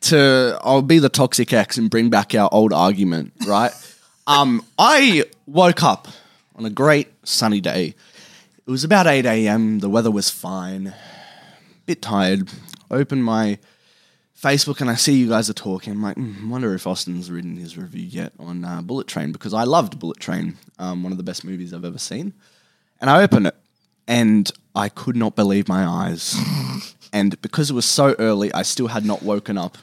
[0.01, 3.73] to I'll be the toxic ex and bring back our old argument, right?
[4.27, 6.07] um, I woke up
[6.55, 7.95] on a great sunny day.
[8.65, 9.79] It was about eight a.m.
[9.79, 10.93] The weather was fine.
[11.85, 12.49] Bit tired.
[12.89, 13.59] open my
[14.39, 15.93] Facebook and I see you guys are talking.
[15.93, 19.53] I'm like, hmm, wonder if Austin's written his review yet on uh, Bullet Train because
[19.53, 22.33] I loved Bullet Train, um, one of the best movies I've ever seen.
[22.99, 23.55] And I open it
[24.07, 26.35] and I could not believe my eyes.
[27.13, 29.77] and because it was so early, I still had not woken up.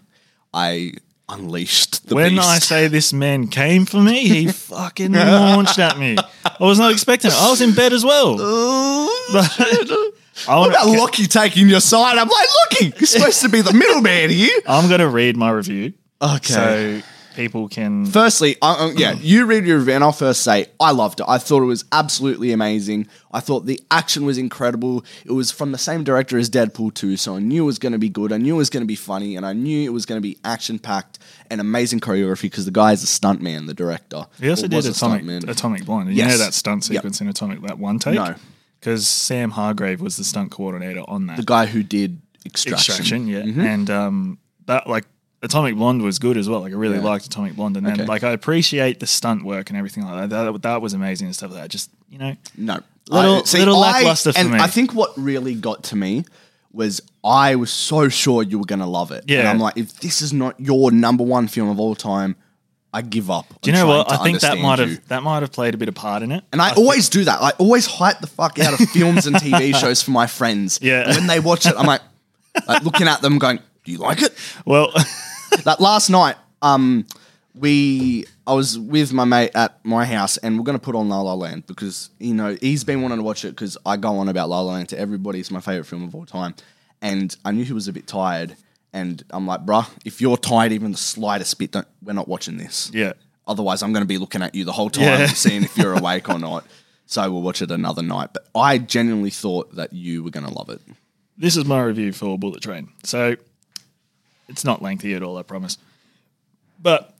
[0.52, 0.94] I
[1.28, 2.48] unleashed the when beast.
[2.48, 6.16] I say this man came for me, he fucking launched at me.
[6.44, 7.36] I was not expecting it.
[7.36, 8.36] I was in bed as well.
[9.32, 9.46] But
[10.48, 12.18] I what about Lockie taking your side?
[12.18, 14.58] I'm like, Lockie, you're supposed to be the middleman here.
[14.66, 15.92] I'm going to read my review.
[16.22, 17.02] Okay.
[17.02, 17.02] So
[17.34, 18.04] people can.
[18.04, 21.26] Firstly, uh, uh, yeah, you read your review, and I'll first say I loved it.
[21.28, 23.06] I thought it was absolutely amazing.
[23.32, 25.04] I thought the action was incredible.
[25.24, 27.92] It was from the same director as Deadpool 2, so I knew it was going
[27.92, 28.32] to be good.
[28.32, 30.22] I knew it was going to be funny, and I knew it was going to
[30.22, 31.18] be action packed
[31.50, 34.26] and amazing choreography because the guy is a stuntman, the director.
[34.40, 35.48] He also Or did was a Atomic, stuntman.
[35.48, 36.10] Atomic Blonde.
[36.10, 36.32] You Yes.
[36.32, 36.96] know that stunt Yep.
[36.98, 38.14] sequence in Atomic, that one take?
[38.16, 38.34] No.
[38.80, 41.36] Because Sam Hargrave was the stunt coordinator on that.
[41.36, 42.94] the guy who did Extraction.
[42.94, 43.40] Extraction, yeah.
[43.72, 45.04] And um, that, like,
[45.42, 46.60] Atomic Blonde was good as well.
[46.60, 47.02] Like, I really Yeah.
[47.04, 47.76] liked Atomic Blonde.
[47.76, 48.06] And then, Okay.
[48.06, 50.52] like, I appreciate the stunt work and everything like that.
[50.52, 51.68] That, that was amazing and stuff like that.
[51.70, 52.80] Just, you know, No.
[53.10, 54.58] Little- little lackluster for and me.
[54.58, 56.24] I think what really got to me
[56.72, 59.22] was I was so sure you were going to love it.
[59.22, 59.50] And Yeah.
[59.50, 62.36] I'm like, if this is not your number one film of all time,
[62.92, 63.46] I give up.
[63.62, 64.10] do you know what?
[64.10, 66.42] I think that might have that might have played a bit of part in it.
[66.52, 67.40] And I, always do that.
[67.40, 70.80] I always hype the fuck out of films and TV shows for my friends.
[70.82, 71.04] Yeah.
[71.06, 72.00] And when they watch it, I'm like,
[72.66, 74.34] like looking at them going, do you like it?
[74.64, 74.92] Well,
[75.64, 77.06] that last night, um,
[77.54, 81.20] we I was with my mate at my house, and we're gonna put on La
[81.20, 84.28] La Land because you know he's been wanting to watch it because I go on
[84.28, 85.40] about La La Land to everybody.
[85.40, 86.54] It's my favorite film of all time,
[87.00, 88.56] and I knew he was a bit tired,
[88.92, 92.56] and I'm like, bruh, if you're tired even the slightest bit, don't, we're not watching
[92.56, 92.90] this.
[92.94, 93.12] yeah.
[93.46, 95.26] Otherwise, I'm gonna be looking at you the whole time, Yeah.
[95.26, 96.64] seeing if you're awake or not.
[97.06, 98.30] So we'll watch it another night.
[98.32, 100.80] But I genuinely thought that you were gonna love it.
[101.36, 102.90] This is my review for Bullet Train.
[103.02, 103.34] So
[104.48, 105.78] it's not lengthy at all, I promise.
[106.80, 107.12] But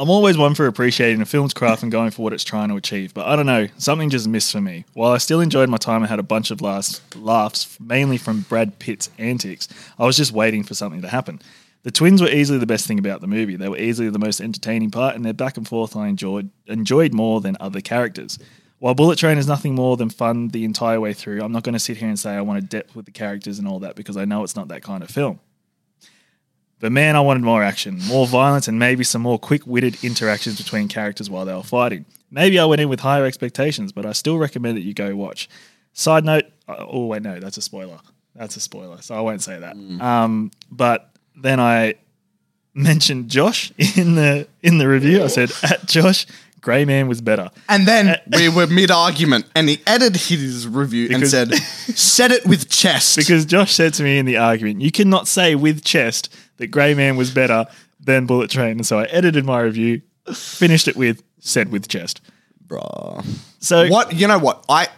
[0.00, 2.76] I'm always one for appreciating a film's craft and going for what it's trying to
[2.76, 3.12] achieve.
[3.12, 4.84] But I don't know, something just missed for me.
[4.94, 8.42] While I still enjoyed my time and had a bunch of laughs, laughs mainly from
[8.42, 9.66] Brad Pitt's antics,
[9.98, 11.42] I was just waiting for something to happen.
[11.82, 13.56] The twins were easily the best thing about the movie.
[13.56, 17.12] They were easily the most entertaining part, and their back and forth I enjoyed enjoyed
[17.12, 18.38] more than other characters.
[18.78, 21.72] While Bullet Train is nothing more than fun the entire way through, I'm not going
[21.72, 24.16] to sit here and say I wanted depth with the characters and all that because
[24.16, 25.40] I know it's not that kind of film.
[26.80, 30.58] But man, I wanted more action, more violence, and maybe some more quick witted interactions
[30.58, 32.04] between characters while they were fighting.
[32.30, 35.48] Maybe I went in with higher expectations, but I still recommend that you go watch.
[35.92, 37.98] Side note, oh, wait, no, that's a spoiler.
[38.36, 39.74] That's a spoiler, so I won't say that.
[40.00, 41.94] Um, but then I
[42.74, 45.24] mentioned Josh in the in the review.
[45.24, 46.26] I said, at Josh,
[46.60, 47.50] Grey Man was better.
[47.68, 51.58] And then uh, we were mid argument, and he edited his review Because- and said,
[51.96, 55.54] "Said it with chest." Because Josh said to me in the argument, you cannot say
[55.54, 57.66] with chest that Grey Man was better
[58.00, 58.72] than Bullet Train.
[58.72, 62.20] And so I edited my review, finished it with said with chest.
[62.66, 63.24] Bruh.
[63.60, 64.38] So What you know?
[64.38, 64.88] What I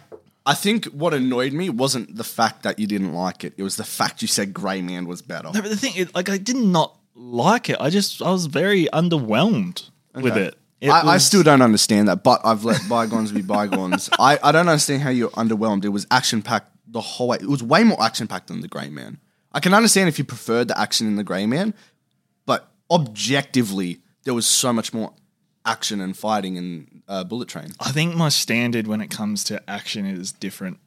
[0.45, 3.53] I think what annoyed me wasn't the fact that you didn't like it.
[3.57, 5.49] It was the fact you said Grey Man was better.
[5.53, 7.77] No, but the thing is, like, I did not like it.
[7.79, 10.45] I just, I was very underwhelmed with Okay.
[10.45, 10.57] it.
[10.83, 14.09] I, I still don't understand that, but I've let bygones be bygones.
[14.19, 15.85] I, I don't understand how you're underwhelmed.
[15.85, 17.37] It was action packed the whole way.
[17.39, 19.19] It was way more action packed than the Grey Man.
[19.51, 21.73] I can understand if you preferred the action in the Grey Man,
[22.45, 25.13] but objectively, there was so much more
[25.65, 27.73] action and fighting in uh, Bullet Train.
[27.79, 30.79] I think my standard when it comes to action is different.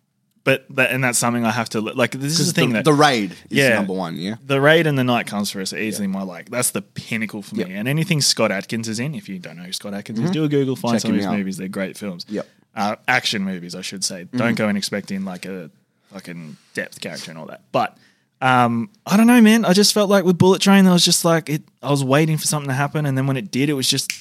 [0.44, 2.10] But that, and that's something I have to like.
[2.10, 3.76] This is the thing the, that the raid is Yeah.
[3.76, 4.16] number one.
[4.16, 6.50] Yeah, the raid and the night comes for us are easily my like.
[6.50, 7.72] That's the pinnacle for me.
[7.72, 10.44] And anything Scott Adkins is in, if you don't know who Scott Adkins is, do
[10.44, 10.94] a Google, find Mm-hmm.
[10.96, 11.36] Check some of his out.
[11.38, 11.56] movies.
[11.56, 12.26] They're great films.
[12.28, 12.46] Yep.
[12.76, 14.24] Uh, action movies, I should say.
[14.24, 14.36] Mm-hmm.
[14.36, 15.70] Don't go in expecting like a
[16.12, 17.62] fucking depth character and all that.
[17.72, 17.96] But
[18.42, 19.64] um, I don't know, man.
[19.64, 21.62] I just felt like with Bullet Train, I was just like it.
[21.82, 24.12] I was waiting for something to happen, and then when it did, it was just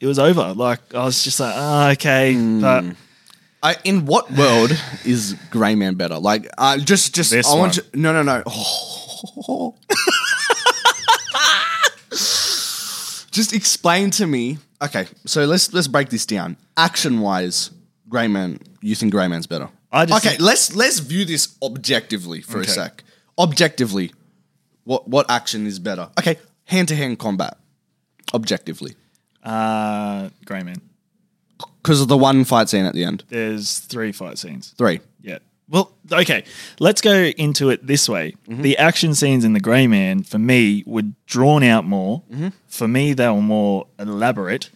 [0.00, 0.54] it was over.
[0.54, 2.60] Like I was just like, oh, okay, Mm.
[2.62, 2.96] but.
[3.62, 4.70] I, in what world
[5.04, 6.18] is Grey Man better?
[6.18, 7.82] Like, uh, just, just, This I want you.
[7.92, 8.02] one.
[8.02, 9.74] No, no, no.
[13.30, 14.56] Just explain to me.
[14.80, 16.56] Okay, so let's let's break this down.
[16.76, 17.70] Action wise,
[18.08, 18.60] Grey Man.
[18.80, 19.68] You think Grey Man's better?
[19.92, 22.68] I just okay, think- let's let's view this objectively for Okay.
[22.70, 23.04] a sec.
[23.38, 24.12] Objectively,
[24.84, 26.08] what what action is better?
[26.18, 27.58] Okay, hand to hand combat.
[28.32, 28.94] Objectively,
[29.42, 30.80] Uh, Grey Man.
[31.86, 33.22] Because of the one fight scene at the end.
[33.28, 34.74] There's three fight scenes.
[34.76, 35.00] Three.
[35.22, 35.38] Yeah.
[35.68, 36.42] Well, okay.
[36.80, 38.34] Let's go into it this way.
[38.48, 38.62] Mm-hmm.
[38.62, 42.22] The action scenes in The Grey Man, for me, were drawn out more.
[42.32, 42.48] Mm-hmm.
[42.66, 44.70] For me, they were more elaborate,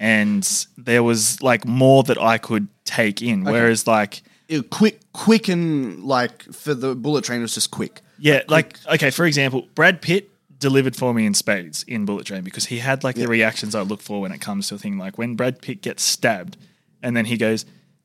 [0.00, 3.44] and there was like more that I could take in.
[3.44, 8.00] Whereas, like, it- quick, quick, and like for the bullet train, it was just quick.
[8.18, 12.42] yeah, like, okay, for example, Brad Pitt delivered for me in spades in Bullet Train
[12.42, 14.98] because he had like the reactions I look for when it comes to a thing
[14.98, 16.56] like when Brad Pitt gets stabbed
[17.02, 17.64] and then he goes,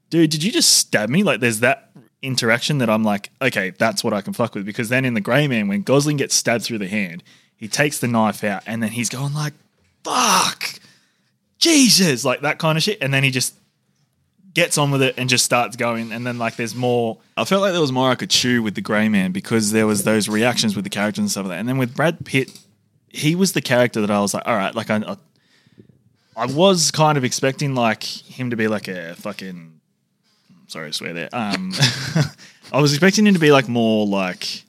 [0.10, 1.24] dude, did you just stab me?
[1.24, 4.66] Like there's that interaction that I'm like, okay, that's what I can fuck with.
[4.66, 7.24] Because then in the Grey Man, when Gosling gets stabbed through the hand,
[7.56, 9.54] he takes the knife out and then he's going like,
[10.04, 10.80] fuck,
[11.58, 12.98] Jesus, like that kind of shit.
[13.02, 13.56] And then he just
[14.54, 16.12] gets on with it and just starts going.
[16.12, 17.18] And then like there's more.
[17.38, 19.88] I felt like there was more I could chew with the Grey Man because there
[19.88, 21.60] was those reactions with the characters and stuff like that.
[21.60, 22.58] And then with Brad Pitt,
[23.10, 25.18] he was the character that I was like, all right, like I, I,
[26.36, 29.80] I was kind of expecting like him to be like a fucking.
[30.68, 31.30] Sorry to swear there.
[31.34, 31.74] Um,
[32.72, 34.64] I was expecting him to be like more like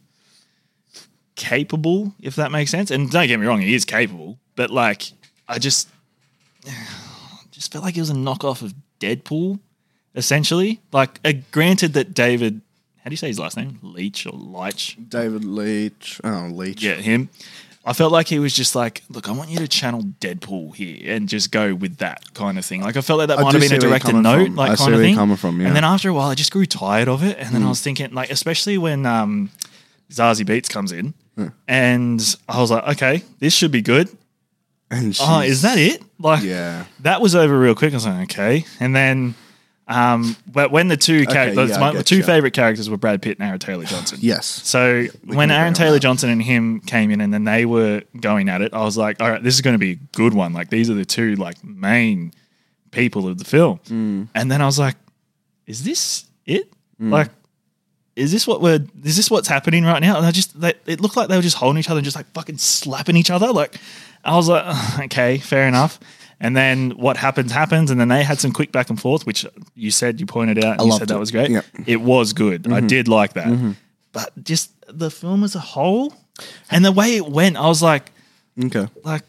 [1.36, 2.90] capable, if that makes sense.
[2.90, 5.12] And don't get me wrong, he is capable, but like
[5.48, 5.88] I just
[7.52, 9.60] just felt like it was a knockoff of Deadpool,
[10.14, 10.80] essentially.
[10.92, 12.60] Like, uh, granted that David,
[12.98, 13.78] how do you say his last name?
[13.82, 14.96] Leitch or Leitch?
[15.08, 16.20] David Leitch.
[16.24, 16.82] Oh, Leitch.
[16.82, 17.28] Yeah, him.
[17.84, 21.14] I felt like he was just like, look, I want you to channel Deadpool here
[21.16, 22.80] and just go with that kind of thing.
[22.80, 24.10] Like, I felt like that I might do have been see a where you're directed
[24.12, 24.54] coming note, from.
[24.54, 25.16] like I see kind of where you're thing.
[25.16, 25.62] coming from, yeah.
[25.62, 25.66] Hmm.
[25.66, 27.38] And then after a while, I just grew tired of it.
[27.38, 29.50] And then I was thinking, like, especially when um,
[30.12, 31.12] Zazie Beetz comes in,
[31.66, 34.08] and I was like, okay, this should be good.
[34.88, 36.02] And Oh, she's- is that it?
[36.20, 36.84] Like, Yeah.
[37.00, 37.92] that was over real quick.
[37.92, 38.64] I was like, okay.
[38.78, 39.34] And then,
[39.92, 42.22] um, but when the two characters, yeah, my, my two you.
[42.22, 44.18] favorite characters were Brad Pitt and Aaron Taylor Johnson.
[44.22, 44.46] Yes.
[44.46, 45.98] So when Aaron Taylor.
[45.98, 49.20] Johnson and him came in, and then they were going at it, I was like,
[49.20, 50.52] all right, this is going to be a good one.
[50.52, 52.32] Like these are the two like main
[52.90, 53.80] people of the film.
[53.84, 54.28] Mm.
[54.34, 54.96] And then I was like,
[55.66, 56.72] is this it?
[57.00, 57.10] Mm.
[57.10, 57.30] Like.
[58.14, 58.84] Is this what we're?
[59.04, 60.18] Is this what's happening right now?
[60.18, 62.14] And I just, they, it looked like they were just holding each other and just
[62.14, 63.50] like fucking slapping each other.
[63.54, 63.80] Like,
[64.22, 65.98] I was like, "Ugh, okay, fair enough.
[66.42, 69.46] And then what happens happens, and then they had some quick back and forth, which
[69.74, 71.20] you said you pointed out, and you said that it.
[71.20, 71.50] was great.
[71.50, 71.64] Yep.
[71.86, 72.66] It was good.
[72.66, 72.88] I mm-hmm.
[72.88, 73.46] did like that.
[73.46, 73.72] Mm-hmm.
[74.10, 76.12] But just the film as a whole,
[76.68, 78.10] and the way it went, I was like,
[78.60, 78.88] Okay.
[79.04, 79.22] like,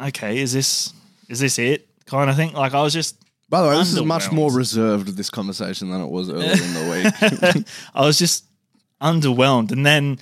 [0.00, 0.92] okay, is this
[1.28, 1.88] is this it?
[2.06, 2.52] Kind of thing.
[2.52, 3.16] Like I was just
[3.48, 6.74] By the way, this is much more reserved this conversation than it was earlier in
[6.74, 7.66] the week.
[7.94, 8.44] I was just
[9.00, 9.72] underwhelmed.
[9.72, 10.18] And then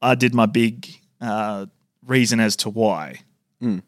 [0.00, 0.88] I did my big
[1.20, 1.66] uh,
[2.06, 3.20] reason as to why
[3.60, 3.78] hmm.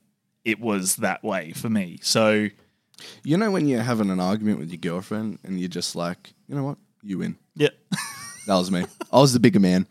[0.44, 1.98] It was that way for me.
[2.02, 2.48] So
[3.22, 6.54] you know when you're having an argument with your girlfriend and you're just like, you
[6.54, 7.37] know what, you win.
[7.54, 7.68] yeah,
[8.46, 8.85] That was me.
[9.12, 9.87] I was the bigger man.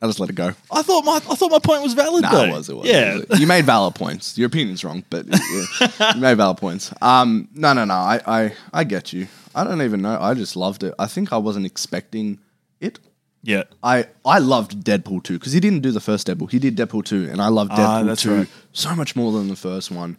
[0.00, 0.52] I just let it go.
[0.70, 2.22] I thought my I thought my point was valid.
[2.22, 2.68] Nah, it was.
[2.68, 2.86] It was.
[2.86, 3.40] Yeah, it was.
[3.40, 4.36] You made valid points.
[4.36, 6.92] Your opinion's wrong, but yeah, you made valid points.
[7.00, 7.94] Um, no, no, no.
[7.94, 9.26] I, I, I get you.
[9.54, 10.18] I don't even know.
[10.20, 10.94] I just loved it.
[10.98, 12.38] I think I wasn't expecting
[12.78, 12.98] it.
[13.46, 13.62] Yeah.
[13.82, 16.50] I, I loved Deadpool 2 because he didn't do the first Deadpool.
[16.50, 18.48] He did Deadpool 2, and I loved Ah, Deadpool that's 2 right.
[18.72, 20.16] so much more than the first one.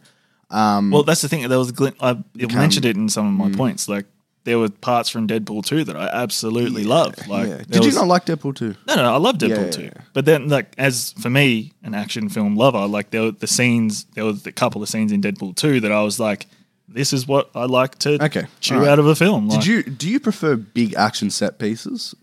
[0.50, 1.48] Um, Well, that's the thing.
[1.48, 1.98] There was a glint.
[2.02, 3.90] I it mentioned it in some of my points.
[3.90, 4.06] Like
[4.46, 7.28] there were parts from Deadpool 2 that I absolutely loved.
[7.28, 7.56] Like, yeah.
[7.58, 8.76] there Did you was- not like Deadpool 2?
[8.88, 10.02] No, no, I love Deadpool Yeah, yeah, yeah.
[10.14, 14.06] But then, like, as for me, an action film lover, like there were the scenes,
[14.16, 16.46] there were a couple of scenes in Deadpool two that I was like,
[16.88, 18.90] this is what I like to Okay, chew alright.
[18.92, 19.50] out of a film.
[19.50, 22.16] Did Like, you do you prefer big action set pieces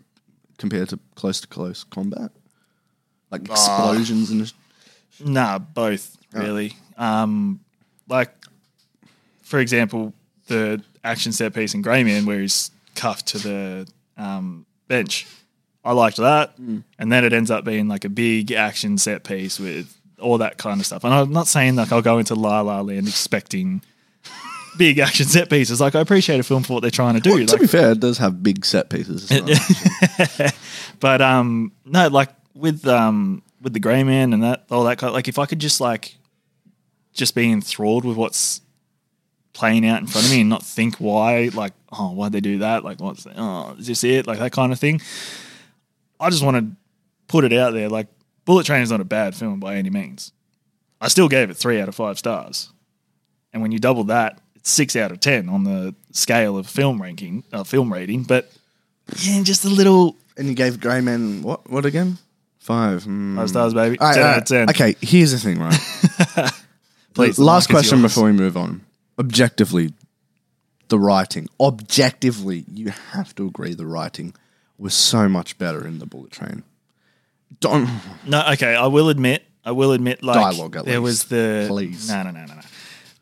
[0.57, 2.31] compared to close to close combat?
[3.31, 4.53] Like explosions and
[5.23, 6.73] Nah, both really.
[6.97, 7.59] Um,
[8.09, 8.33] like,
[9.43, 10.13] for example,
[10.47, 13.87] the action set piece in Grey Man where he's cuffed to the
[14.17, 15.25] um, bench.
[15.83, 16.83] I liked that, Mm.
[16.97, 20.57] and then it ends up being like a big action set piece with all that
[20.57, 21.03] kind of stuff.
[21.03, 23.81] And I'm not saying like I'll go into La La Land expecting
[24.77, 25.81] big action set pieces.
[25.81, 27.45] Like I appreciate a film for what they're trying to do.
[27.45, 29.29] to like, be fair, it does have big set pieces.
[29.31, 30.55] Not-
[30.99, 35.13] but um, no, like with um with the Grey Man and that all that kind.
[35.13, 36.15] like if I could just like
[37.13, 38.61] just be enthralled with what's
[39.53, 42.59] playing out in front of me and not think why, like oh why'd they do
[42.59, 42.83] that?
[42.83, 44.27] Like what's oh is this it?
[44.27, 45.01] Like that kind of thing.
[46.19, 46.75] I just want to
[47.27, 47.89] put it out there.
[47.89, 48.07] Like
[48.45, 50.31] Bullet Train is not a bad film by any means.
[51.01, 52.71] I still gave it three out of five stars,
[53.51, 57.43] and when you double that, six out of ten on the scale of film ranking,
[57.53, 58.23] uh, film rating.
[58.23, 58.51] But
[59.19, 61.69] yeah, just a little and you gave Grey Man what?
[61.69, 62.17] What again?
[62.59, 63.03] Five.
[63.03, 63.35] Mm.
[63.35, 63.99] Five stars, baby.
[63.99, 64.69] All right, 10 all out of 10.
[64.71, 66.51] Okay, here's the thing, right?
[67.13, 68.11] Please, Last question yours.
[68.11, 68.81] before we move on.
[69.19, 69.93] Objectively,
[70.89, 71.47] the writing.
[71.59, 74.33] Objectively, you have to agree the writing
[74.77, 76.63] was so much better in the Bullet Train.
[77.59, 77.87] Don't.
[78.25, 78.75] No, okay.
[78.75, 79.43] I will admit.
[79.63, 80.23] I will admit.
[80.23, 81.29] Like Dialogue, at there was least.
[81.29, 82.09] the Please.
[82.09, 82.61] No, no, no, no, no.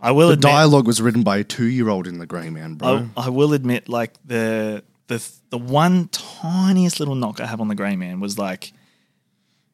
[0.03, 0.51] I will The admit.
[0.51, 3.09] dialogue was written by a two-year-old in the Grey Man, bro.
[3.15, 7.69] I, I will admit, like the the the one tiniest little knock I have on
[7.69, 8.73] the Grey Man was like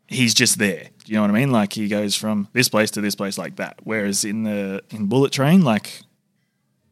[0.07, 0.89] he's just there.
[1.03, 1.51] Do you know what I mean?
[1.51, 3.79] Like he goes from this place to this place like that.
[3.83, 6.01] Whereas in the in Bullet Train, like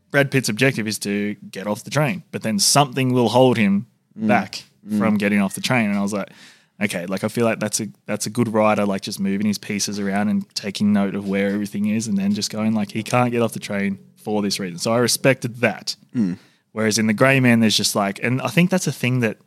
[0.10, 3.86] Brad Pitt's objective is to get off the train, but then something will hold him
[4.20, 4.28] mm.
[4.28, 4.64] back
[4.98, 5.20] from mm.
[5.20, 5.90] getting off the train.
[5.90, 6.32] And I was like,
[6.82, 9.58] okay, like I feel like that's a that's a good writer, like just moving his
[9.58, 13.04] pieces around and taking note of where everything is, and then just going like he
[13.04, 14.78] can't get off the train for this reason.
[14.78, 15.96] So I respected that.
[16.14, 16.34] Hmm.
[16.72, 19.38] Whereas in the Grey Man, there's just like, and I think that's a thing that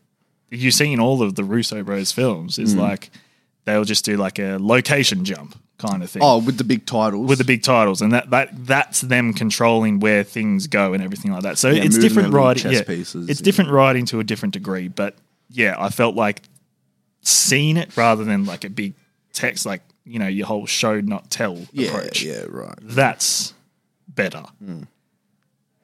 [0.51, 2.81] you see in all of the Russo Bros films is hmm.
[2.81, 3.11] like
[3.65, 7.29] they'll just do like a location jump kind of thing oh, with the big titles.
[7.29, 11.33] with the big titles, and that, that that's them controlling where things go and everything
[11.33, 11.59] like that.
[11.59, 12.73] So it's different writing.
[12.73, 13.45] Yeah, pieces, it's yeah.
[13.45, 15.17] different writing to a different degree, but
[15.49, 16.43] yeah, I felt like
[17.23, 18.95] seeing it rather than like a big
[19.33, 22.23] text, like you know your whole show not tell yeah, approach.
[22.23, 22.75] yeah, right.
[22.83, 23.55] That's
[24.09, 24.45] better.
[24.65, 24.83] Hmm.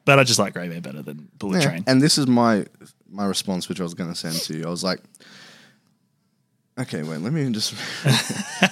[0.05, 1.85] But I just like Grey Man better than Bullet Yeah, Train.
[1.87, 2.67] And this is my
[3.09, 4.65] my response, which I was going to send to you.
[4.67, 5.01] I was like,
[6.79, 7.75] okay, wait, let me just.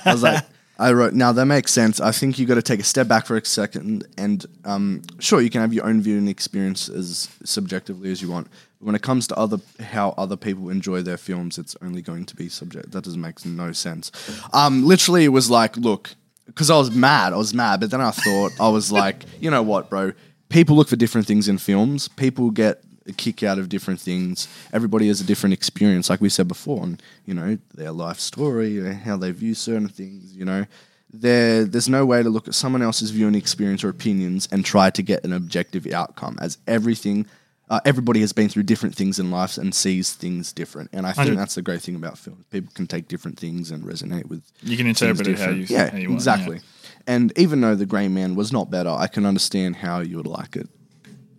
[0.07, 0.45] I was like,
[0.79, 1.15] I wrote.
[1.15, 2.01] Now that makes sense.
[2.01, 5.41] I think you got to take a step back for a second, and um, sure,
[5.41, 8.49] you can have your own viewing experience as subjectively as you want.
[8.81, 12.27] But when it comes to other how other people enjoy their films, it's only going
[12.27, 12.91] to be subject.
[12.91, 14.11] That doesn't make no sense.
[14.53, 16.11] Um, literally, it was like, look,
[16.47, 17.33] because I was mad.
[17.33, 20.13] I was mad, but then I thought I was like, you know what, bro?
[20.49, 22.09] People look for different things in films.
[22.09, 24.49] People get a kick out of different things.
[24.73, 28.95] Everybody has a different experience, like we said before, and you know their life story,
[28.95, 30.35] how they view certain things.
[30.35, 30.67] You know,
[31.13, 34.65] there there's no way to look at someone else's view and experience or opinions and
[34.65, 37.27] try to get an objective outcome, as everything.
[37.71, 41.13] Uh, everybody has been through different things in life and sees things different, and I
[41.13, 42.45] think that's the great thing about films.
[42.51, 44.43] People can take different things and resonate with.
[44.63, 46.61] You can interpret it how you yeah, how you want, exactly.
[47.07, 50.27] And even though the Grey Man was not better, I can understand how you would
[50.27, 50.69] like it.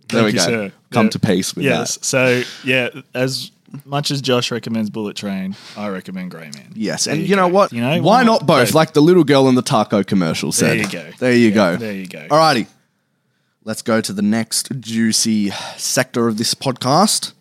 [0.08, 0.44] There Thank we you, go.
[0.68, 0.72] sir.
[0.92, 1.10] Come Yeah.
[1.10, 1.94] to peace with Yes.
[1.96, 2.04] that.
[2.04, 3.50] So yeah, as
[3.84, 6.72] much as Josh recommends Bullet Train, I recommend Grey Man.
[6.74, 7.54] Yes, There and you, know go.
[7.54, 7.72] what?
[7.72, 8.72] You know why why not both?
[8.74, 10.68] Like the little girl in the taco commercial said.
[10.70, 11.10] There you go.
[11.18, 11.76] There you Yeah, go.
[11.76, 12.26] there you go.
[12.30, 12.66] Alrighty.
[13.64, 17.32] Let's go to the next juicy sector of this podcast.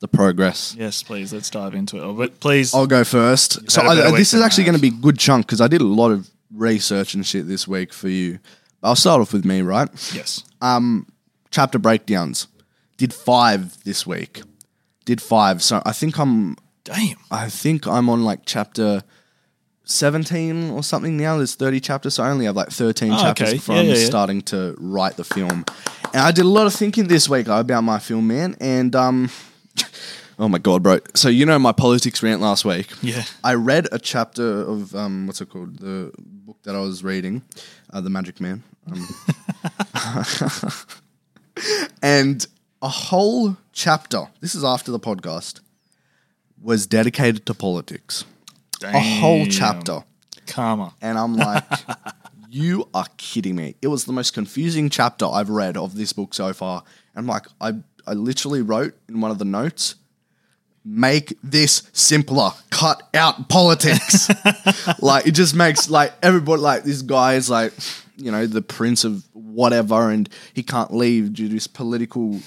[0.00, 0.76] The progress.
[0.78, 1.32] Yes, please.
[1.32, 2.12] Let's dive into it.
[2.12, 3.70] But please, I'll go first.
[3.70, 5.62] So had a better I, this is actually going to be a good chunk because
[5.62, 8.38] I did a lot of research and shit this week for you.
[8.82, 9.88] I'll start off with me, right?
[10.14, 10.44] yes.
[10.60, 11.06] Um,
[11.50, 12.48] chapter breakdowns.
[12.96, 14.42] Did five this week.
[15.04, 15.62] Did five.
[15.62, 17.16] So I think I'm Damn.
[17.30, 19.02] I think I'm on like chapter
[19.84, 21.36] 17 or something now.
[21.38, 23.56] There's 30 chapters, so I only have like 13 Oh, chapters okay.
[23.56, 24.04] before Yeah, I'm yeah, yeah.
[24.06, 25.64] starting to write the film.
[26.12, 28.56] And I did a lot of thinking this week about my film, man.
[28.60, 29.30] And um,
[30.38, 30.98] oh my god, bro!
[31.14, 32.90] So you know my politics rant last week.
[33.02, 33.24] Yeah.
[33.42, 35.78] I read a chapter of um, what's it called?
[35.78, 37.42] The book that I was reading,
[37.92, 38.62] uh, The Magic Man.
[38.90, 39.06] Um,
[42.02, 42.46] and
[42.82, 44.28] a whole chapter.
[44.40, 45.60] This is after the podcast.
[46.60, 48.24] Was dedicated to politics.
[48.82, 50.04] A whole chapter.
[50.46, 50.94] Karma.
[51.00, 51.64] And I'm like,
[52.50, 53.74] you are kidding me.
[53.82, 56.82] It was the most confusing chapter I've read of this book so far.
[57.14, 57.74] And I'm like, I,
[58.06, 59.96] I literally wrote in one of the notes,
[60.84, 62.50] make this simpler.
[62.70, 64.28] Cut out politics.
[65.00, 67.72] like it just makes like everybody like this guy is like,
[68.16, 72.40] you know, the prince of whatever and he can't leave due to his political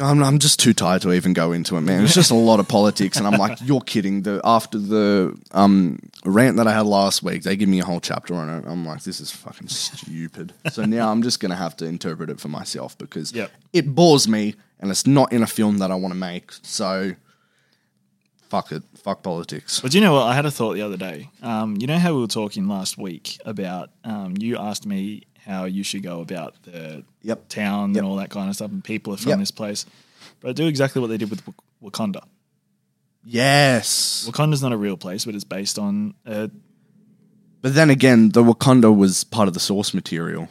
[0.00, 2.04] I'm, I'm just too tired to even go into it, man.
[2.04, 4.22] It's just a lot of politics, and I'm like, you're kidding.
[4.22, 8.00] The after the um, rant that I had last week, they give me a whole
[8.00, 8.64] chapter on it.
[8.66, 10.54] I'm like, this is fucking stupid.
[10.70, 13.50] so now I'm just gonna have to interpret it for myself because Yep.
[13.72, 16.52] it bores me, and it's not in a film that I want to make.
[16.62, 17.14] So
[18.50, 19.80] fuck it, fuck politics.
[19.80, 20.24] But you know what?
[20.24, 21.30] I had a thought the other day.
[21.42, 25.64] Um, you know how we were talking last week about um, you asked me how
[25.64, 27.48] you should go about the Yep.
[27.48, 27.98] town Yep.
[27.98, 29.38] and all that kind of stuff, and people are from Yep.
[29.38, 29.86] this place.
[30.40, 31.42] But I do exactly what they did with
[31.82, 32.22] Wakanda.
[33.24, 36.48] Yes, Wakanda's not a real place, but it's based on uh,
[37.60, 40.48] but then again, the Wakanda was part of the source material,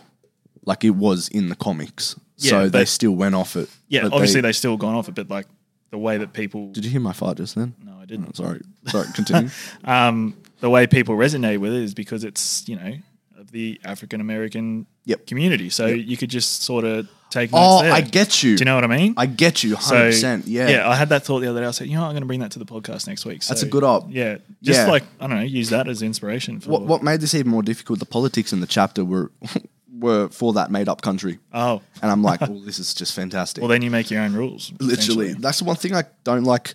[0.65, 2.15] like it was in the comics.
[2.41, 3.69] Yeah, so they still went off it.
[3.87, 4.03] yeah.
[4.03, 5.47] But obviously, they, still gone off it, but like
[5.91, 6.71] the way that people.
[6.71, 7.75] Did you hear my fart just then?
[7.83, 8.27] no, I didn't.
[8.29, 9.07] Oh, sorry, sorry.
[9.13, 9.49] Continue.
[9.85, 12.93] um, the way people resonate with it is because it's you know
[13.41, 15.25] of the African American Yep.
[15.25, 15.69] community.
[15.69, 17.51] So you could just sort of take.
[17.51, 17.91] Notes oh, there.
[17.91, 18.55] I get you.
[18.55, 19.15] Do you know what I mean?
[19.17, 20.47] I get you, hundred percent.
[20.47, 20.89] Yeah, yeah.
[20.89, 21.65] I had that thought the other day.
[21.65, 23.41] I said, you know, what, I'm going to bring that to the podcast next week.
[23.41, 24.05] So, That's a good op.
[24.09, 24.91] Yeah, just Yeah.
[24.91, 26.69] like I don't know, use that as inspiration for.
[26.69, 27.99] What what made this even more difficult?
[27.99, 29.31] The politics in the chapter were
[30.02, 33.62] were for that made up country, Oh, and I'm like, well, this is just fantastic.
[33.62, 34.74] well, then you make your own rules.
[34.80, 36.74] Literally, that's the one thing I don't like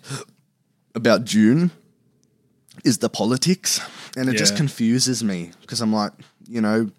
[0.95, 1.69] about Dune
[2.83, 3.79] is the politics,
[4.15, 6.11] and it just confuses me because I'm like,
[6.47, 6.89] you know,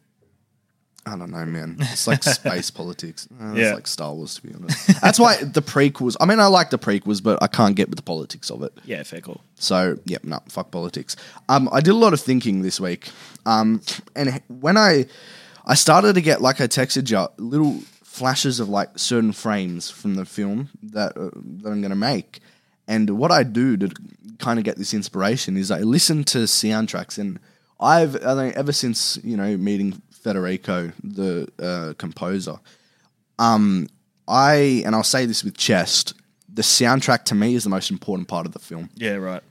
[1.07, 1.76] I don't know, man.
[1.81, 3.26] It's like space politics.
[3.41, 3.68] Uh, Yeah.
[3.68, 5.01] It's like Star Wars, to be honest.
[5.01, 6.16] That's why the prequels.
[6.20, 8.72] I mean, I like the prequels, but I can't get with the politics of it.
[8.85, 9.41] Yeah, fair call.
[9.55, 11.16] So yeah, no, fuck politics.
[11.49, 13.09] Um, I did a lot of thinking this week.
[13.47, 13.81] Um,
[14.14, 15.07] and when I
[15.68, 20.14] I started to get like I texted you little flashes of like certain frames from
[20.14, 21.30] the film that uh,
[21.62, 22.40] that I'm gonna make.
[22.88, 23.90] And what I do to
[24.38, 27.38] kind of get this inspiration is I listen to soundtracks, and
[27.78, 32.58] I've I think ever since you know meeting Federico, the uh, composer,
[33.38, 33.88] um,
[34.26, 36.14] I and I'll say this with chest.
[36.52, 39.42] The soundtrack to me is the most important part of the film Yeah, right.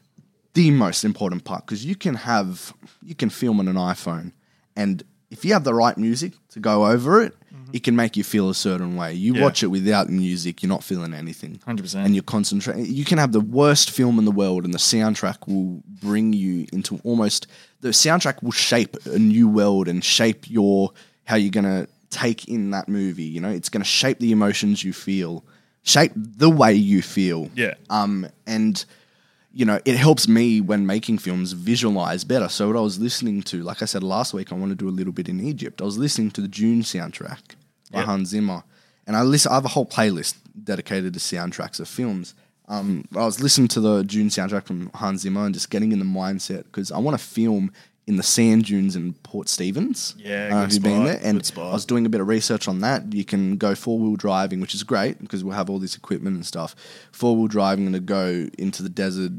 [0.56, 4.34] the most important part because you can have you can film on an iPhone
[4.76, 7.34] and if you have the right music to go over it,
[7.74, 9.14] it can make you feel a certain way.
[9.14, 9.42] You Yeah.
[9.44, 11.60] watch it without music, you're not feeling anything.
[11.66, 12.06] 100%.
[12.06, 12.86] And you're concentrating.
[12.86, 16.66] You can have the worst film in the world, and the soundtrack will bring you
[16.72, 17.46] into almost
[17.82, 20.92] the soundtrack will shape a new world and shape your
[21.26, 23.24] how you're gonna take in that movie.
[23.26, 25.44] You know, it's gonna shape the emotions you feel,
[25.84, 27.50] shape the way you feel.
[27.54, 27.74] Yeah.
[27.90, 28.84] Um, and
[29.58, 32.48] you know, it helps me when making films visualize better.
[32.48, 34.88] So what I was listening to, like I said last week, I want to do
[34.88, 35.82] a little bit in Egypt.
[35.82, 37.56] I was listening to the Dune soundtrack
[37.92, 38.06] by Yep.
[38.06, 38.62] Hans Zimmer,
[39.08, 39.52] and I listen.
[39.52, 42.36] I have a whole playlist dedicated to soundtracks of films.
[42.68, 45.98] Um, I was listening to the Dune soundtrack from Hans Zimmer and just getting in
[45.98, 47.72] the mindset because I want to film
[48.08, 50.16] in the sand dunes in Port Stephens.
[50.18, 51.20] Yeah, uh, have you been there?
[51.22, 51.52] And.
[51.58, 53.14] I was doing a bit of research on that.
[53.14, 56.36] You can go four wheel driving, which is great because we'll have all this equipment
[56.36, 56.76] and stuff.
[57.12, 59.34] Four wheel driving and to go into the desert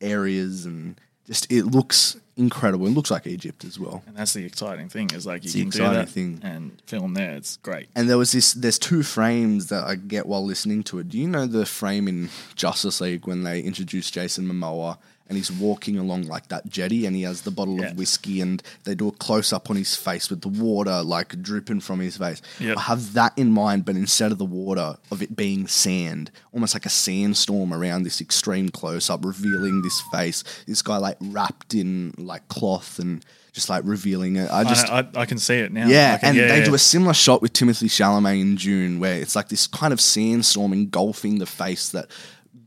[0.00, 2.86] areas and just it looks incredible.
[2.86, 4.02] It looks like Egypt as well.
[4.06, 6.40] And that's the exciting thing is like you the can do that thing.
[6.42, 7.32] and film there.
[7.32, 7.88] It's great.
[7.94, 8.52] And there was this.
[8.52, 11.08] There's two frames that I get while listening to it.
[11.08, 14.98] Do you know the frame in Justice League when they introduce Jason Momoa
[15.28, 17.88] and he's walking along like that jetty and he has the bottle Yeah.
[17.90, 21.40] of whiskey and they do a close up on his face with the water like
[21.42, 22.42] dripping from his face.
[22.60, 22.76] Yep.
[22.76, 26.74] I have that in mind, but instead of the water, of it being sand, almost
[26.74, 30.44] like a sandstorm around this extreme close up, revealing this face.
[30.66, 34.50] This guy like wrapped in like cloth and just like revealing it.
[34.50, 35.86] I just I, I, I can see it now.
[35.86, 36.64] yeah, can- and they yeah.
[36.64, 40.00] do a similar shot with Timothy Chalamet in Dune, where it's like this kind of
[40.00, 42.08] sandstorm engulfing the face that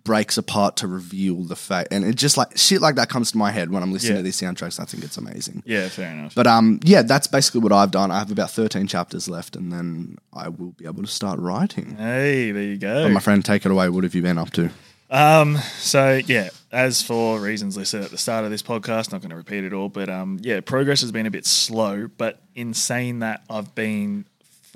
[0.07, 3.37] breaks apart to reveal the face, and it just like shit like that comes to
[3.37, 4.17] my head when I'm listening Yeah.
[4.17, 4.79] to these soundtracks.
[4.79, 5.61] I think it's amazing.
[5.65, 6.33] Yeah, fair enough.
[6.33, 8.09] But um, yeah, that's basically what I've done.
[8.09, 11.95] I have about 13 chapters left, and then I will be able to start writing.
[11.97, 13.03] hey, there you go.
[13.03, 13.89] But my friend, take it away.
[13.89, 14.69] What have you been up to?
[15.09, 19.29] Um, so yeah, as for reasons listed at the start of this podcast, not going
[19.29, 22.07] to repeat it all, but um, yeah, progress has been a bit slow.
[22.17, 24.25] But in saying that, I've been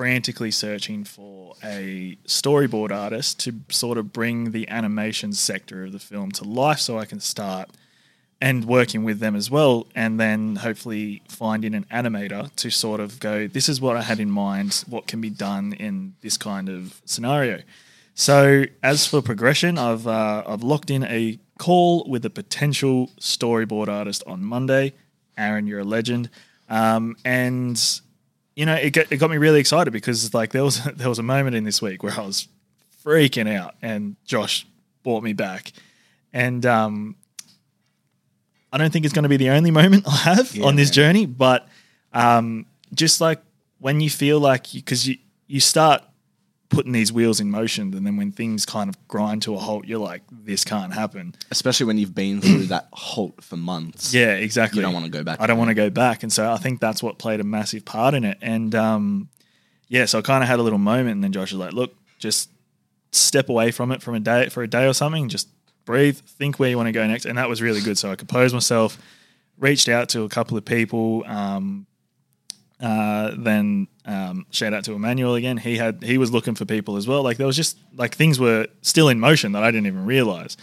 [0.01, 5.99] frantically searching for a storyboard artist to sort of bring the animation sector of the
[5.99, 7.69] film to life, so I can start
[8.41, 13.19] and working with them as well, and then hopefully finding an animator to sort of
[13.19, 16.67] go, this is what I had in mind, what can be done in this kind
[16.67, 17.61] of scenario.
[18.15, 23.87] So as for progression, I've uh, I've locked in a call with a potential storyboard
[23.87, 24.93] artist on Monday.
[25.37, 26.31] Aaron, you're a legend,
[26.69, 28.01] um, and
[28.55, 31.19] you know it got, it got me really excited because like there was there was
[31.19, 32.47] a moment in this week where I was
[33.05, 34.65] freaking out, and Josh
[35.03, 35.71] brought me back,
[36.33, 37.15] and um,
[38.71, 40.89] I don't think it's going to be the only moment I have Yeah, on this
[40.89, 40.93] man.
[40.93, 41.67] journey, but
[42.13, 43.41] um, just like
[43.79, 46.03] when you feel like because you, you start
[46.71, 49.85] putting these wheels in motion, and then when things kind of grind to a halt,
[49.85, 51.35] you're like, this can't happen.
[51.51, 54.13] Especially when you've been through that halt for months.
[54.13, 54.77] Yeah, exactly.
[54.77, 56.79] You don't wanna go back I don't want to go back, and so I think
[56.79, 58.37] that's what played a massive part in it.
[58.41, 59.29] And um,
[59.87, 61.93] yeah, so I kind of had a little moment, and then Josh was like, "Look,
[62.17, 62.49] just
[63.11, 65.49] step away from it from a day for a day or something, just
[65.85, 67.97] breathe, think where you want to go next, and that was really good.
[67.97, 68.97] So I composed myself,
[69.57, 71.23] reached out to a couple of people.
[71.27, 71.85] Um,
[72.79, 75.57] uh, then um, shout out to Emmanuel again.
[75.57, 77.21] He had he was looking for people as well.
[77.23, 80.57] Like there was just like things were still in motion that I didn't even realize.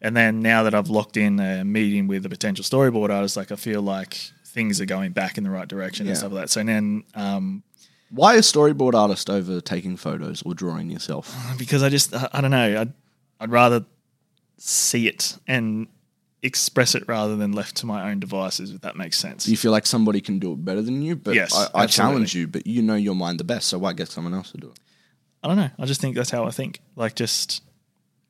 [0.00, 3.50] And then now that I've locked in a meeting with a potential storyboard artist, like
[3.52, 4.14] I feel like
[4.46, 6.10] things are going back in the right direction Yeah.
[6.10, 6.50] and stuff like that.
[6.50, 7.62] So then um,
[8.10, 11.34] Why a storyboard artist over taking photos or drawing yourself?
[11.58, 12.92] because I just I, I don't know I'd
[13.40, 13.84] I'd rather
[14.56, 15.86] see it and
[16.42, 18.70] express it rather than left to my own devices.
[18.70, 19.48] If that makes sense.
[19.48, 21.16] You feel like somebody can do it better than you?
[21.16, 23.92] But Yes, I, I challenge you, but you know your mind the best, so why
[23.92, 24.78] get someone else to do it?
[25.42, 25.70] I don't know.
[25.78, 26.80] I just think that's how I think.
[26.96, 27.62] Like, just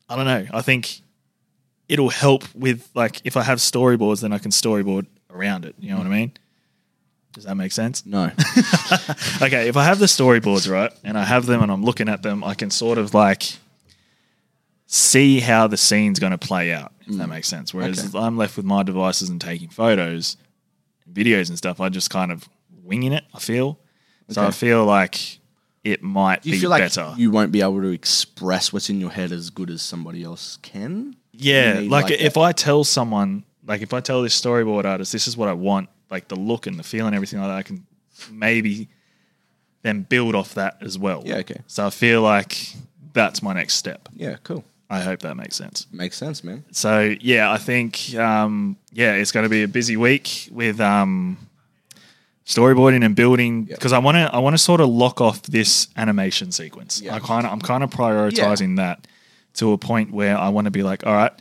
[0.08, 0.46] I don't know.
[0.52, 1.00] I think
[1.88, 5.74] it'll help with like if I have storyboards, then I can storyboard around it.
[5.78, 6.32] You know what I mean?
[7.32, 8.04] Does that make sense?
[8.06, 8.30] No.
[9.42, 12.22] Okay, if I have the storyboards right, and I have them, and I'm looking at
[12.22, 13.56] them, I can sort of like
[14.90, 16.92] see how the scene's going to play out.
[17.02, 17.30] If that mm.
[17.30, 17.72] makes sense.
[17.72, 18.18] Whereas Okay.
[18.18, 20.36] I'm left with my devices and taking photos,
[21.10, 22.48] videos and stuff, I just kind of
[22.82, 23.24] winging it.
[23.32, 23.78] I feel
[24.30, 24.42] so.
[24.42, 24.56] I Okay.
[24.56, 25.38] feel like
[25.84, 27.14] it might Do you be feel like better.
[27.16, 30.58] you won't be able to express what's in your head as good as somebody else
[30.62, 31.16] can?
[31.32, 35.12] Yeah, need like, like if I tell someone, like if I tell this storyboard artist,
[35.12, 37.56] this is what I want, like the look and the feel and everything like that,
[37.56, 37.86] I can
[38.30, 38.88] maybe
[39.82, 41.22] then build off that as well.
[41.24, 41.60] Yeah, okay.
[41.66, 42.74] So I feel like
[43.12, 44.08] that's my next step.
[44.14, 44.64] Yeah, cool.
[44.90, 45.86] I hope that makes sense.
[45.92, 46.64] Makes sense, man.
[46.72, 51.36] So yeah, I think um, yeah, it's going to be a busy week with um,
[52.46, 53.74] storyboarding and building Yeah.
[53.76, 57.00] because I want to I want to sort of lock off this animation sequence.
[57.02, 57.14] Yeah.
[57.14, 59.06] I kind of I'm kind of prioritizing that
[59.54, 61.32] to a point where I want to be like, all right,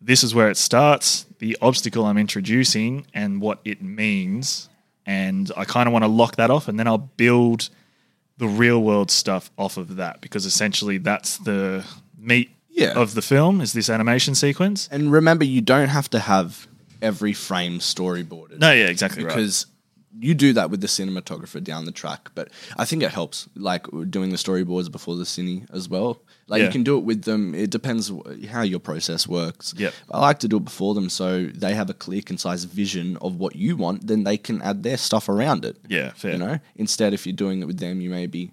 [0.00, 4.68] this is where it starts, the obstacle I'm introducing and what it means,
[5.04, 7.68] and I kind of want to lock that off, and then I'll build
[8.38, 11.84] the real world stuff off of that because essentially that's the
[12.18, 12.92] meat Yeah.
[12.92, 14.88] of the film is this animation sequence.
[14.92, 16.68] And remember, you don't have to have
[17.00, 18.58] every frame storyboarded.
[18.58, 19.34] No, yeah, exactly right.
[19.34, 19.66] because
[20.18, 22.30] you do that with the cinematographer down the track.
[22.34, 22.48] But
[22.78, 26.20] I think it helps, like doing the storyboards before the cine as well.
[26.48, 26.66] Like Yeah.
[26.66, 27.54] you can do it with them.
[27.54, 28.10] It depends
[28.50, 29.74] how your process works.
[29.76, 29.92] Yep.
[30.10, 33.36] I like to do it before them so they have a clear, concise vision of
[33.36, 34.06] what you want.
[34.06, 35.76] Then they can add their stuff around it.
[35.88, 36.32] Yeah, fair.
[36.32, 38.52] You know, instead if you're doing it with them, you may be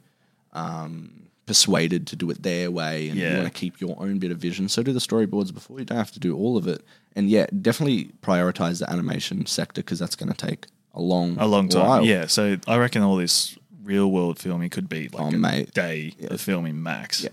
[0.53, 4.31] um, persuaded to do it their way, and you want to keep your own bit
[4.31, 4.69] of vision.
[4.69, 5.79] So do the storyboards before.
[5.79, 6.83] You don't have to do all of it.
[7.15, 11.45] And yeah, definitely prioritize the animation sector because that's going to take a long, a
[11.45, 11.87] long time.
[11.87, 12.05] while.
[12.05, 15.73] Yeah, so I reckon all this real world filming could be like Oh, a mate.
[15.73, 17.27] day of filming max.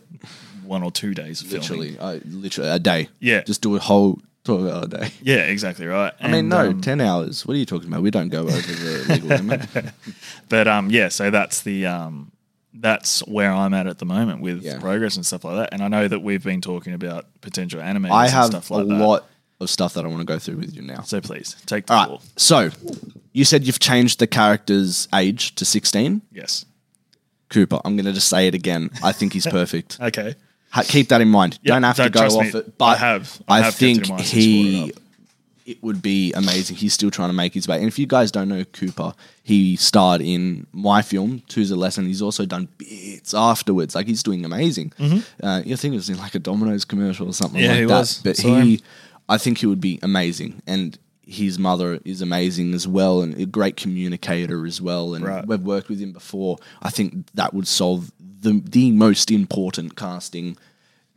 [0.64, 1.96] One or two days of filming.
[1.96, 3.08] literally, uh, literally a day.
[3.20, 3.42] Yeah.
[3.42, 5.10] just do a whole twelve hour day.
[5.22, 6.12] Yeah, exactly right.
[6.20, 7.46] I mean, no, um, ten hours.
[7.46, 8.02] What are you talking about?
[8.02, 9.68] We don't go over the legal limit.
[10.48, 12.30] but um, yeah, so that's the um,
[12.72, 14.78] that's where I'm at at the moment with Yeah.
[14.78, 15.68] progress and stuff like that.
[15.72, 18.74] And I know that we've been talking about potential animators I and have stuff a
[18.74, 18.94] like that.
[18.94, 19.28] lot
[19.60, 21.02] of stuff that I want to go through with you now.
[21.02, 22.16] So please take the All ball.
[22.18, 22.24] right.
[22.36, 22.70] So,
[23.32, 26.22] you said you've changed the character's age to 16.
[26.32, 26.64] Yes.
[27.48, 28.90] Cooper, I'm going to just say it again.
[29.02, 29.98] I think he's perfect.
[30.00, 30.34] Okay.
[30.70, 31.58] Ha- keep that in mind.
[31.62, 32.60] Yeah, don't have to don't go off me.
[32.60, 32.78] it.
[32.78, 33.42] But I have.
[33.48, 34.99] I I, have kept it in think mind since you brought it he.
[35.66, 36.76] It would be amazing.
[36.76, 37.76] He's still trying to make his way.
[37.78, 42.06] And if you guys don't know Cooper, he starred in my film, Two's a Lesson.
[42.06, 43.94] He's also done bits afterwards.
[43.94, 44.92] Like he's doing amazing.
[45.42, 47.64] Uh, you think it was in like a Domino's commercial or something Mm-hmm.
[47.64, 47.98] Yeah, like he that.
[47.98, 48.20] was.
[48.22, 48.82] But Saw he.
[49.28, 50.62] I think he would be amazing.
[50.66, 55.14] And his mother is amazing as well, and a great communicator as well.
[55.14, 55.46] And Right.
[55.46, 56.56] we've worked with him before.
[56.82, 60.56] I think that would solve the the most important casting,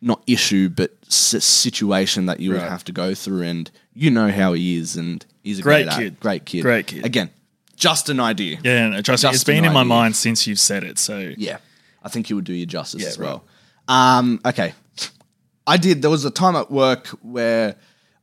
[0.03, 2.69] not issue, but s- situation that you would Right.
[2.69, 3.43] have to go through.
[3.43, 6.19] And you know how he is, and he's a Great great, act- kid.
[6.19, 7.05] great kid, Great kid.
[7.05, 7.29] Again,
[7.75, 8.59] just an idea.
[8.63, 9.89] Yeah, no, trust me, Just it's been an in my idea.
[9.89, 10.99] mind since you've said it.
[10.99, 11.57] So Yeah,
[12.03, 13.43] I think he would do you justice as well.
[13.87, 14.73] Um, okay,
[15.65, 16.01] I did.
[16.01, 17.75] There was a time at work where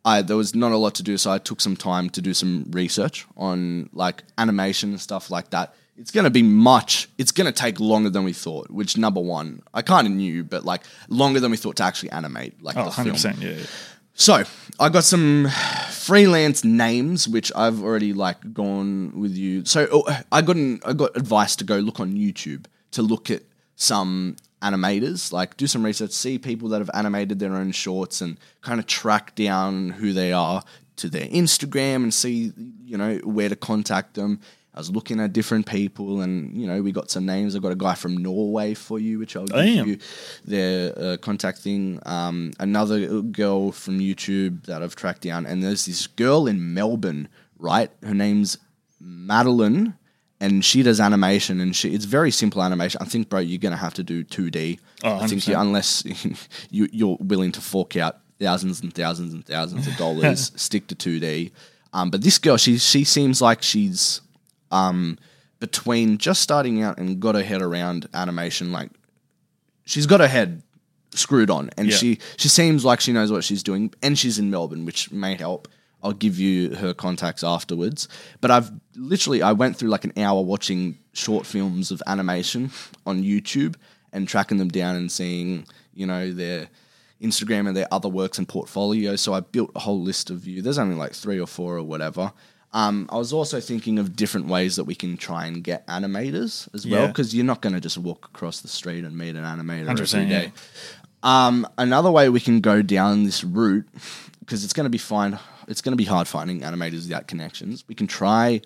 [0.04, 2.32] I there was not a lot to do, so I took some time to do
[2.34, 5.74] some research on like animation and stuff like that.
[6.00, 7.08] It's going to be much.
[7.18, 8.70] It's going to take longer than we thought.
[8.70, 12.10] Which number one, I kind of knew, but like longer than we thought to actually
[12.10, 13.14] animate like oh, the 100 film.
[13.14, 13.38] percent.
[13.38, 13.66] Yeah.
[14.14, 14.44] So
[14.78, 15.48] I got some
[15.90, 19.64] freelance names, which I've already like gone with you.
[19.64, 23.30] So oh, I got an, I got advice to go look on YouTube to look
[23.30, 23.42] at
[23.76, 28.38] some animators, like do some research, see people that have animated their own shorts, and
[28.62, 30.62] kind of track down who they are
[30.96, 32.52] to their Instagram and see
[32.84, 34.40] you know where to contact them.
[34.72, 37.56] I was looking at different people, and you know we got some names.
[37.56, 39.88] I got a guy from Norway for you, which I'll give Damn.
[39.88, 39.98] you
[40.44, 42.00] their uh, contact thing.
[42.06, 47.28] Um, another girl from YouTube that I've tracked down, and there's this girl in Melbourne,
[47.58, 47.90] right?
[48.04, 48.58] Her name's
[49.00, 49.94] Madeline,
[50.40, 53.00] and she does animation, and she it's very simple animation.
[53.02, 54.78] I think, bro, you're gonna have to do 2D.
[55.02, 56.04] Oh, I think you, unless
[56.70, 60.94] you, you're willing to fork out thousands and thousands and thousands of dollars, stick to
[60.94, 61.50] 2D.
[61.92, 64.20] Um, but this girl, she she seems like she's
[64.70, 65.18] um,
[65.58, 68.72] between just starting out and got her head around animation.
[68.72, 68.90] Like
[69.84, 70.62] she's got her head
[71.12, 71.96] screwed on, and Yeah.
[71.96, 75.34] she she seems like she knows what she's doing, and she's in Melbourne, which may
[75.34, 75.68] help.
[76.02, 78.08] I'll give you her contacts afterwards.
[78.40, 82.70] But I've literally I went through like an hour watching short films of animation
[83.04, 83.74] on YouTube
[84.12, 86.68] and tracking them down and seeing you know their
[87.20, 89.14] Instagram and their other works and portfolio.
[89.16, 90.62] So I built a whole list of you.
[90.62, 92.32] There's only like three or four or whatever.
[92.72, 96.72] Um, I was also thinking of different ways that we can try and get animators
[96.74, 97.06] as well, Yeah.
[97.08, 100.14] because you're not going to just walk across the street and meet an animator 100%,
[100.14, 100.52] every day.
[100.54, 101.46] yeah.
[101.46, 103.86] Um, another way we can go down this route,
[104.38, 105.38] because it's going to be fine.
[105.68, 107.84] It's going to be hard finding animators without connections.
[107.88, 108.60] We can try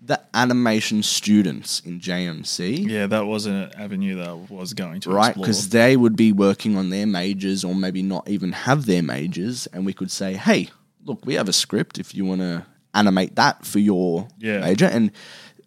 [0.00, 5.10] the animation students in JMC Yeah, that was an avenue that I was going to
[5.10, 5.28] right?
[5.30, 5.44] explore.
[5.46, 9.66] Because they would be working on their majors or maybe not even have their majors,
[9.72, 10.68] and we could say, hey,
[11.04, 12.64] look, we have a script if you want to
[12.94, 14.60] animate that for your Yeah.
[14.60, 14.86] major.
[14.86, 15.10] And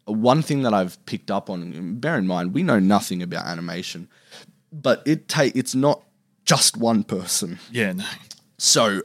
[0.05, 4.07] one thing that I've picked up on, bear in mind, we know nothing about animation,
[4.71, 6.03] but it ta- it's not
[6.45, 7.59] just one person.
[7.71, 8.05] yeah, no.
[8.57, 9.01] So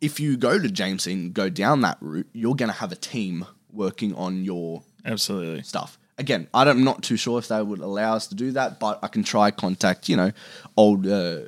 [0.00, 2.96] if you go to James and go down that route, you're going to have a
[2.96, 5.62] team working on your absolutely.
[5.62, 5.98] stuff.
[6.18, 9.08] Again, I'm not too sure if they would allow us to do that, but I
[9.08, 10.32] can try contact, you know,
[10.76, 11.42] old uh,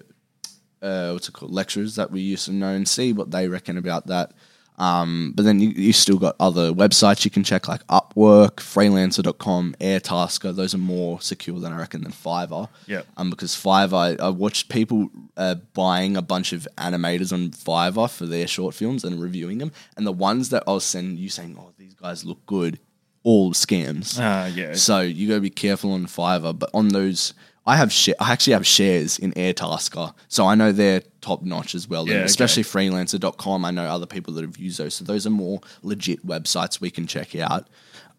[0.83, 3.77] uh, what's it called lecturers that we used to know and see what they reckon
[3.77, 4.33] about that.
[4.81, 9.77] Um, but then you, you still got other websites you can check like Upwork, Freelancer.com,
[9.79, 10.57] Airtasker.
[10.57, 12.71] Those are more secure than I reckon than Fiverr.
[12.87, 13.07] Yep.
[13.19, 18.25] Um, because Fiverr, I, watched people uh, buying a bunch of animators on Fiverr for
[18.25, 21.57] their short films and reviewing them, and the ones that I was sending you saying,
[21.61, 22.79] "Oh, these guys look good,"
[23.23, 24.19] all scams.
[24.19, 24.73] Ah, yeah.
[24.73, 27.35] So you got to be careful on Fiverr, but on those,
[27.71, 31.75] I have sh- I actually have shares in Airtasker, so I know they're top notch
[31.77, 32.05] as well.
[32.07, 32.27] Yeah, and okay.
[32.27, 36.27] especially Freelancer.com, I know other people that have used those, so those are more legit
[36.27, 37.69] websites we can check out.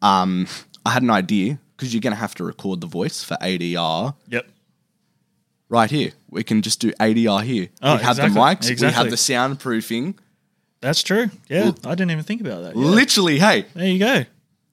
[0.02, 0.48] Um,
[0.86, 4.16] I had an idea because you're going to have to record the voice for ADR
[4.30, 4.48] Yep.
[5.68, 6.12] right here.
[6.30, 7.68] We can just do ADR here.
[7.82, 10.16] Oh, we have exactly, the mics, we have the soundproofing.
[10.80, 11.30] That's true.
[11.50, 12.76] Yeah, I didn't even think about that.
[12.76, 12.86] Yeah.
[12.86, 14.24] Literally, hey, There you go.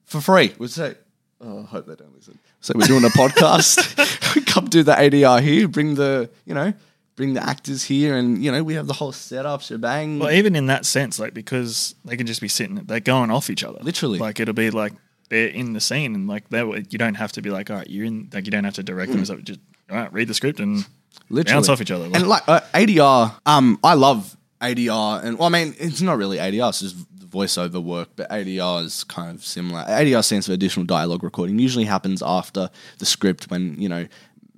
[0.05, 0.53] for free.
[0.57, 0.95] We'd say,
[1.41, 2.39] oh, I hope they don't listen.
[2.61, 4.45] So we're doing a podcast.
[4.47, 5.67] Come do the ADR here.
[5.67, 6.73] Bring the, you know,
[7.15, 10.19] bring the actors here, and you know, we have the whole setup, shebang.
[10.19, 13.49] Well, even in that sense, like because they can just be sitting, they're going off
[13.49, 13.79] each other.
[13.81, 14.19] Literally.
[14.19, 14.93] like it'll be like
[15.29, 17.89] they're in the scene, and like they you don't have to be like, all right,
[17.89, 18.29] you're in.
[18.33, 19.23] Like you don't have to direct them.
[19.25, 20.85] So just all right, read the script and Mm.
[21.31, 21.55] Literally.
[21.57, 22.05] bounce off each other.
[22.05, 26.37] and like uh, ADR, um, I love ADR, and well, I mean, it's not really
[26.37, 26.95] ADR; it's just
[27.29, 28.09] voiceover work.
[28.15, 29.83] But ADR is kind of similar.
[29.87, 31.59] ADR stands for additional dialogue recording.
[31.59, 34.07] Usually happens after the script when you know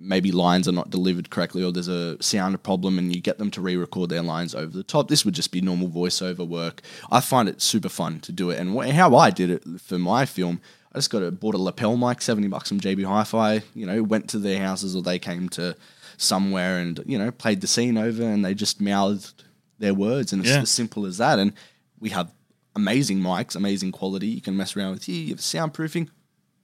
[0.04, 3.52] maybe lines are not delivered correctly or there's a sound problem and you get them
[3.52, 5.08] to re-record their lines over the top.
[5.08, 6.82] This would just be normal voiceover work.
[7.12, 10.00] I find it super fun to do it, and wh- how I did it for
[10.00, 10.60] my film.
[10.94, 13.62] I just got a bought a lapel mic, seventy bucks from JB Hi-Fi.
[13.76, 15.76] You know, went to their houses or they came to
[16.18, 19.44] somewhere and you know played the scene over, and they just mouthed
[19.80, 20.62] their words, and it's Yeah.
[20.62, 21.40] as simple as that.
[21.40, 21.54] And
[22.00, 22.32] we have
[22.76, 24.28] amazing mics, amazing quality.
[24.28, 25.22] You can mess around with here.
[25.24, 26.10] You have soundproofing.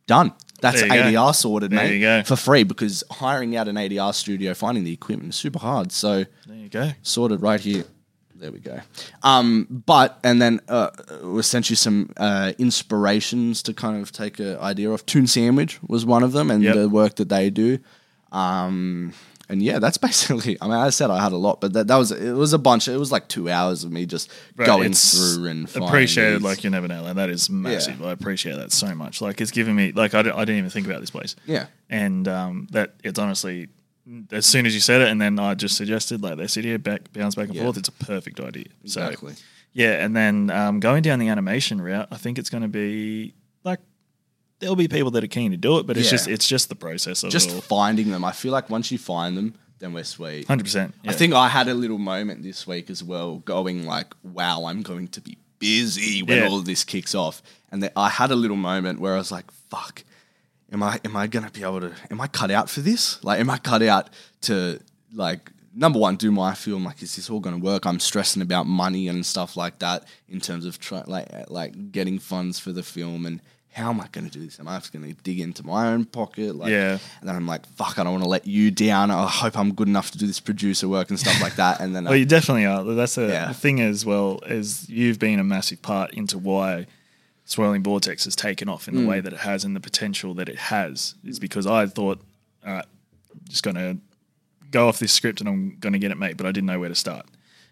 [0.07, 0.31] Done.
[0.61, 0.93] That's you go.
[0.95, 1.95] ADR sorted, There mate.
[1.95, 2.23] you go.
[2.23, 5.91] For free because hiring out an ADR studio, finding the equipment is super hard.
[5.91, 6.91] So there you go.
[7.01, 7.83] sorted right here.
[8.33, 8.79] There we go.
[9.23, 10.91] Um, but and then uh,
[11.23, 15.05] we sent you some uh, inspirations to kind of take an idea of.
[15.07, 16.75] Toon Sandwich was one of them, and Yep.
[16.75, 17.79] the work that they do.
[18.31, 19.11] Um,
[19.49, 20.57] and yeah, that's basically.
[20.61, 22.33] I mean, I said I had a lot, but that, that was it.
[22.33, 22.87] Was a bunch.
[22.87, 26.69] It was like two hours of me just Right, going through and appreciated like you
[26.69, 27.03] never know.
[27.03, 28.03] Like that is massive.
[28.03, 29.21] I appreciate that so much.
[29.21, 31.35] Like it's given me like I, didn't even think about this place.
[31.45, 31.67] Yeah.
[31.89, 33.67] and um, that it's honestly
[34.31, 36.79] as soon as you said it, and then I just suggested like they sit here,
[36.79, 37.63] back, bounce back and Yeah.
[37.63, 37.77] forth.
[37.77, 38.65] It's a perfect idea.
[38.83, 39.33] Exactly.
[39.33, 39.41] So,
[39.73, 43.33] yeah, and then um, going down the animation route, I think it's going to be
[44.59, 46.11] there'll be people that are keen to do it, but it's Yeah.
[46.11, 47.61] just it's just the process of just it all.
[47.61, 48.23] finding them.
[48.25, 50.47] I feel like once you find them, then we're sweet.
[50.47, 50.95] Hundred percent.
[51.07, 54.81] I think I had a little moment this week as well, going like, "Wow, I'm
[54.81, 56.47] going to be busy when Yeah.
[56.47, 57.41] all of this kicks off."
[57.71, 60.03] And then I had a little moment where I was like, "Fuck,
[60.71, 61.93] am I am I gonna be able to?
[62.09, 63.23] Am I cut out for this?
[63.23, 64.09] Like, am I cut out
[64.41, 64.79] to
[65.13, 67.85] like?" Number one, do my film like is this all going to work?
[67.85, 72.17] I'm stressing about money and stuff like that in terms of try, like like getting
[72.17, 73.39] funds for the film and
[73.77, 74.59] how am I going to do this?
[74.59, 76.55] Am I just going to dig into my own pocket?
[76.55, 76.97] Like, Yeah.
[77.19, 79.11] And then I'm like, fuck, I don't want to let you down.
[79.11, 81.79] I hope I'm good enough to do this producer work and stuff like that.
[81.79, 82.83] And then, Well, you definitely are.
[82.83, 83.53] That's the Yeah.
[83.53, 86.87] thing as well is you've been a massive part into why
[87.45, 89.01] Swirling Vortex has taken off in Mm.
[89.01, 92.19] the way that it has and the potential that it has is because I thought,
[92.65, 92.85] all right,
[93.31, 93.97] I'm just going to
[94.71, 96.79] go off this script and I'm going to get it made, but I didn't know
[96.79, 97.25] where to start.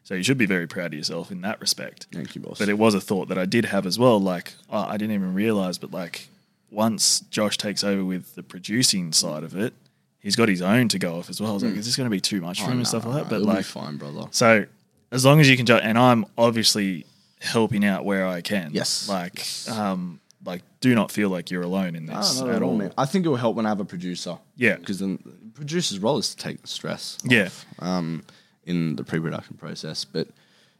[0.06, 2.06] So you should be very proud of yourself in that respect.
[2.14, 2.60] Thank you, boss.
[2.60, 4.20] But it was a thought that I did have as well.
[4.20, 6.30] Like oh, I didn't even realize, but like
[6.72, 9.74] once Josh takes over with the producing side of it,
[10.20, 11.52] he's got his own to go off as well.
[11.52, 13.06] I was like, is this going to be too much for Oh, him and stuff
[13.06, 13.30] like that?
[13.30, 14.28] But like, fine, brother.
[14.32, 14.66] so
[15.12, 17.06] as long as you can, ju- and I'm obviously
[17.42, 18.72] helping out where I can.
[18.74, 19.08] Yes.
[19.10, 22.76] Like, um, like do not feel like you're alone in No, this at all.
[22.78, 22.92] man.
[22.98, 24.38] I think it will help when I have a producer.
[24.56, 24.76] Yeah.
[24.76, 27.18] because then the producer's role is to take the stress.
[27.24, 27.46] Yeah.
[27.46, 28.24] off, um,
[28.66, 30.28] in the pre-production process, but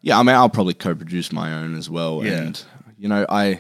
[0.02, 2.24] yeah, I mean, I'll probably co-produce my own as well.
[2.24, 2.34] Yeah.
[2.34, 2.64] And
[2.98, 3.60] you know, I,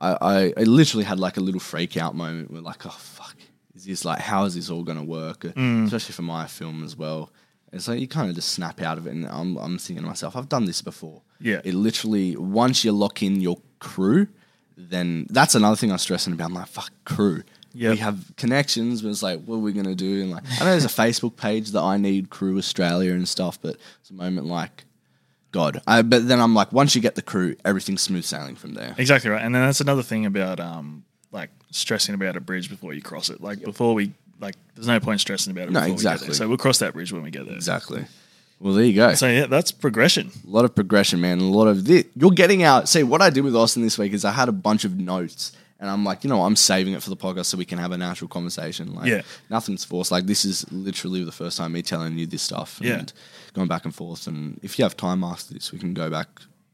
[0.00, 3.36] I, I, literally had like a little freak out moment where like, oh fuck,
[3.74, 5.40] is this like, how is this all going to work?
[5.40, 5.86] Mm.
[5.86, 7.30] Especially for my film as well.
[7.72, 10.08] It's like you kind of just snap out of it, and I'm, I'm thinking to
[10.08, 11.22] myself, I've done this before.
[11.40, 11.60] Yeah.
[11.64, 14.28] It literally once you lock in your crew,
[14.76, 16.46] then that's another thing I was stressing about.
[16.46, 17.42] I'm like, fuck crew.
[17.74, 17.90] Yep.
[17.92, 20.22] We have connections, but it's like, what are we gonna do?
[20.22, 23.58] And like, I know there's a Facebook page that I need Crew Australia and stuff,
[23.60, 24.84] but it's a moment like,
[25.52, 25.82] God.
[25.86, 28.94] I, but then I'm like, once you get the crew, everything's smooth sailing from there.
[28.98, 29.42] Exactly right.
[29.42, 33.30] And then that's another thing about um like stressing about a bridge before you cross
[33.30, 33.40] it.
[33.40, 36.26] Like before we like there's no point stressing about it No, before we get exactly.
[36.28, 36.34] there.
[36.34, 37.54] So we'll cross that bridge when we get there.
[37.54, 38.04] Exactly.
[38.60, 39.14] Well, there you go.
[39.14, 40.30] So yeah, that's progression.
[40.46, 41.40] a lot of progression, man.
[41.40, 42.04] A lot of this.
[42.14, 42.88] You're getting out.
[42.88, 45.50] See, what I did with Austin this week is I had a bunch of notes,
[45.82, 47.90] and I'm like, you know, I'm saving it for the podcast so we can have
[47.92, 48.94] a natural conversation.
[48.94, 49.22] Like, Yeah.
[49.50, 50.10] nothing's forced.
[50.12, 52.78] Like, this is literally the first time me telling you this stuff.
[52.80, 53.00] Yeah.
[53.00, 53.12] And
[53.52, 54.26] going back and forth.
[54.28, 56.28] And if you have time after this, we can go back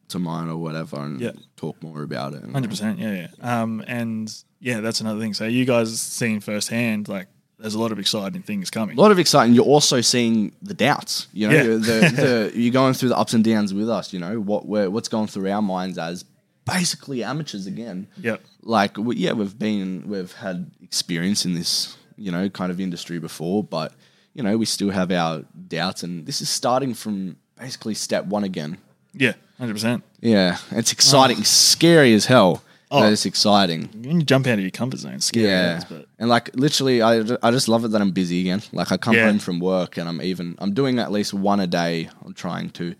[0.08, 1.32] to mine or whatever and Yeah.
[1.56, 2.44] talk more about it.
[2.52, 3.62] Hundred percent, yeah, yeah.
[3.62, 5.32] Um, and yeah, that's another thing.
[5.34, 7.28] So you guys seeing firsthand, like,
[7.58, 8.96] there's a lot of exciting things coming.
[8.96, 9.54] A lot of exciting.
[9.54, 11.26] You're also seeing the doubts.
[11.32, 11.62] You know, Yeah.
[11.64, 14.12] the, the, you're going through the ups and downs with us.
[14.12, 16.24] You know what we're, what's going through our minds as
[16.66, 18.06] basically amateurs again.
[18.20, 18.42] Yep.
[18.76, 23.18] Like we, yeah we've been we've had experience in this you know kind of industry
[23.18, 23.92] before but
[24.34, 28.44] you know we still have our doubts and this is starting from basically step one
[28.44, 28.76] again
[29.14, 30.04] Yeah, hundred percent.
[30.20, 33.04] yeah it's exciting scary as hell Oh.
[33.12, 35.46] it's exciting When you jump out of your comfort zone, scary.
[35.46, 35.82] yeah
[36.18, 39.14] and like literally I, I just love it that i'm busy again like i come
[39.14, 39.26] Yeah.
[39.28, 42.70] home from work and i'm even i'm doing at least one a day i'm trying
[42.80, 42.94] to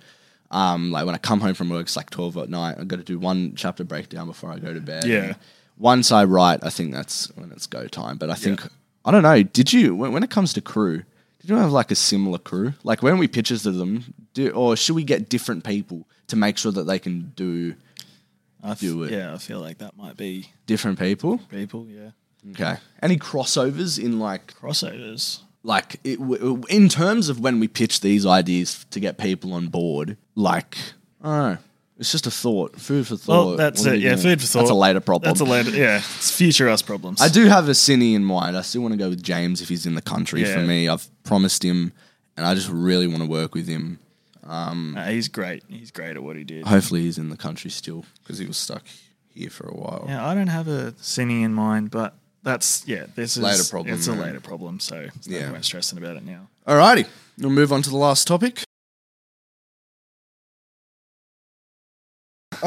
[0.51, 2.97] um like when i come home from work it's like 12 at night i've got
[2.97, 5.19] to do one chapter breakdown before i go to bed Yeah.
[5.25, 5.37] And
[5.79, 8.61] once i write i think that's when it's go time but i think
[9.05, 10.99] i don't know did you when, when it comes to crew
[11.41, 14.77] did you have like a similar crew like when we pitches to them do or
[14.77, 17.75] should we get different people to make sure that they can do
[18.63, 19.13] I f- Do it.
[19.13, 21.87] Yeah, I feel like that might be different people people.
[21.89, 22.11] Yeah,
[22.51, 25.41] okay any crossovers in like crossovers.
[25.63, 29.69] like it, w- in terms of when we pitch these ideas to get people on
[29.69, 30.77] board, like
[31.23, 31.59] know,
[31.99, 33.47] it's just a thought, food for thought.
[33.47, 34.01] Well, that's What are it.
[34.01, 34.59] Yeah, gonna- food for thought.
[34.61, 35.29] That's a later problem.
[35.29, 35.71] That's a later.
[35.71, 37.21] Yeah, it's future us problems.
[37.21, 38.57] I do have a cine in mind.
[38.57, 40.45] I still want to go with James if he's in the country.
[40.45, 40.67] For Yeah.
[40.67, 41.93] me, I've promised him,
[42.37, 43.99] and I just really want to work with him.
[44.49, 44.73] Uh,
[45.09, 45.63] he's great.
[45.69, 46.67] He's great at what he did.
[46.67, 48.83] Hopefully, he's in the country still because he was stuck
[49.35, 50.07] here for a while.
[50.09, 53.05] Yeah, I don't have a cine in mind, but that's yeah.
[53.15, 54.23] This is Later problem, It's a man.
[54.23, 55.51] later problem, so there's no Yeah.
[55.51, 56.49] point stressing about it now.
[56.67, 58.63] Alrighty, we'll move on to the last topic.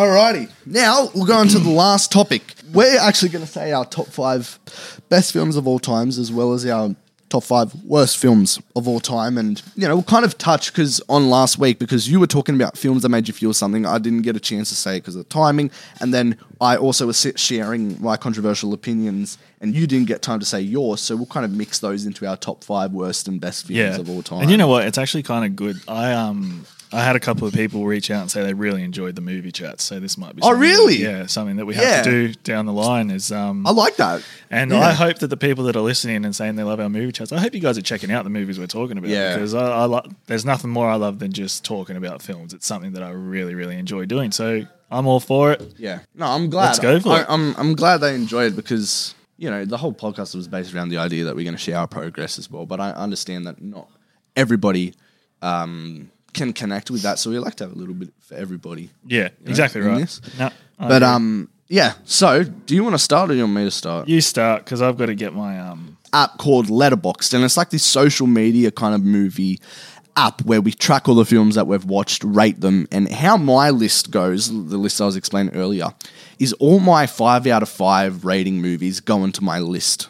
[0.02, 2.56] Alrighty, now we'll go on to the last topic.
[2.74, 4.58] We're actually going to say our top five
[5.10, 6.96] best films of all times, as well as our
[7.30, 9.38] top five worst films of all time.
[9.38, 12.56] And, you know, we'll kind of touch because on last week, because you were talking
[12.56, 15.16] about films that made you feel something, I didn't get a chance to say because
[15.16, 15.70] of the timing.
[16.00, 20.48] And then I also was sharing my controversial opinions, and you didn't get time to
[20.48, 21.00] say yours.
[21.02, 23.98] So we'll kind of mix those into our top five worst and best films Yeah,
[24.00, 24.42] of all time.
[24.42, 24.84] and you know what?
[24.88, 25.76] It's actually kind of good.
[25.88, 29.16] I um I had a couple of people reach out and say they really enjoyed
[29.16, 29.84] the movie chats.
[29.84, 30.98] So this might be Oh, something that- really?
[31.02, 31.82] yeah something that we Yeah.
[31.98, 34.22] have to do down the line is um I like that.
[34.50, 34.80] And Yeah.
[34.80, 37.32] I hope that the people that are listening and saying they love our movie chats,
[37.32, 39.10] I hope you guys are checking out the movies we're talking about.
[39.10, 39.36] Yeah.
[39.36, 42.54] Because I, I lo- there's nothing more I love than just talking about films.
[42.54, 44.32] It's something that I really, really enjoy doing.
[44.34, 45.74] So I'm all for it.
[45.78, 46.00] Yeah.
[46.14, 46.66] No, I'm glad.
[46.68, 47.26] Let's go for I, it.
[47.30, 50.90] I'm I'm glad they enjoyed it because you know the whole podcast was based around
[50.90, 52.66] the idea that we're going to share our progress as well.
[52.66, 53.88] But I understand that not
[54.36, 54.94] everybody
[55.42, 58.90] um, can connect with that, so we like to have a little bit for everybody.
[59.06, 60.00] Yeah, exactly in right.
[60.00, 60.22] this.
[60.38, 61.08] No, I But agree.
[61.08, 61.94] um, yeah.
[62.06, 64.08] So, do you want to start or do you want me to start?
[64.08, 65.98] you start because I've got to get my um.
[66.14, 69.60] app called Letterboxd, and it's like this social media kind of movie
[70.18, 73.70] app where we track all the films that we've watched, rate them, and how my
[73.70, 74.50] list goes.
[74.50, 75.94] The list I was explaining earlier
[76.38, 80.10] is all my five out of five rating movies go into my list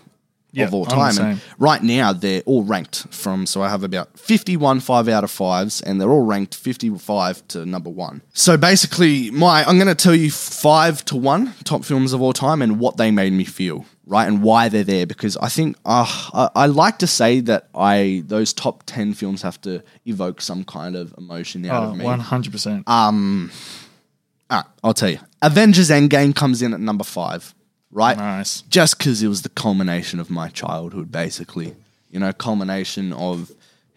[0.53, 1.17] Yeah, of all time.
[1.17, 5.31] And right now, they're all ranked from, so I have about 51 five out of
[5.31, 8.21] fives, and they're all ranked 55 to number one.
[8.33, 12.33] So basically, my I'm going to tell you five to one top films of all
[12.33, 14.27] time and what they made me feel, right?
[14.27, 15.05] And why they're there.
[15.05, 19.41] Because I think uh, I, I like to say that I those top 10 films
[19.43, 22.03] have to evoke some kind of emotion out Oh, of me.
[22.05, 22.83] 100%.
[24.49, 25.19] Ah, I'll tell you.
[25.41, 27.55] Avengers Endgame comes in at number five,
[27.91, 28.17] right?
[28.17, 28.61] nice.
[28.63, 31.75] Just because it was the culmination of my childhood, basically.
[32.09, 33.51] You know, culmination of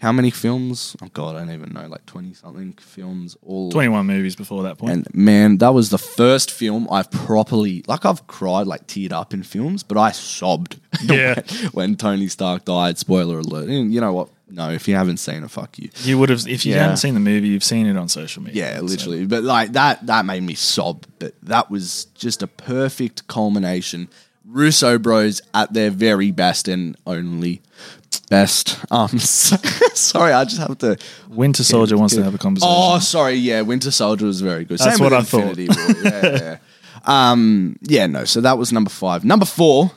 [0.05, 0.95] how many films?
[1.03, 3.37] Oh God, I don't even know, like twenty something films.
[3.43, 4.93] All 21 movies before that point.
[4.93, 9.35] and man, that was the first film I've properly like I've cried, like teared up
[9.35, 11.35] in films, but I sobbed Yeah.
[11.35, 12.99] when, when Tony Stark died.
[12.99, 13.69] Spoiler alert.
[13.69, 14.29] And you know what?
[14.49, 15.89] No, if you haven't seen it, fuck you.
[16.03, 16.83] you would have, if you Yeah.
[16.83, 18.73] hadn't seen the movie, you've seen it on social media.
[18.73, 19.27] Yeah, So- literally.
[19.27, 21.07] But like that that made me sob.
[21.19, 24.09] But that was just a perfect culmination.
[24.47, 27.63] Russo bros at their very best and only
[28.35, 28.79] best.
[28.91, 30.97] Um sorry, I just have to
[31.29, 32.75] Winter Soldier wants to have a conversation.
[32.77, 34.79] Oh, sorry, yeah, Winter Soldier was very good.
[34.79, 35.57] That's Same what I thought.
[35.57, 35.67] War.
[35.69, 36.57] Yeah, yeah, yeah.
[37.07, 39.27] Um, yeah, no, so that was number five.
[39.27, 39.91] Number four,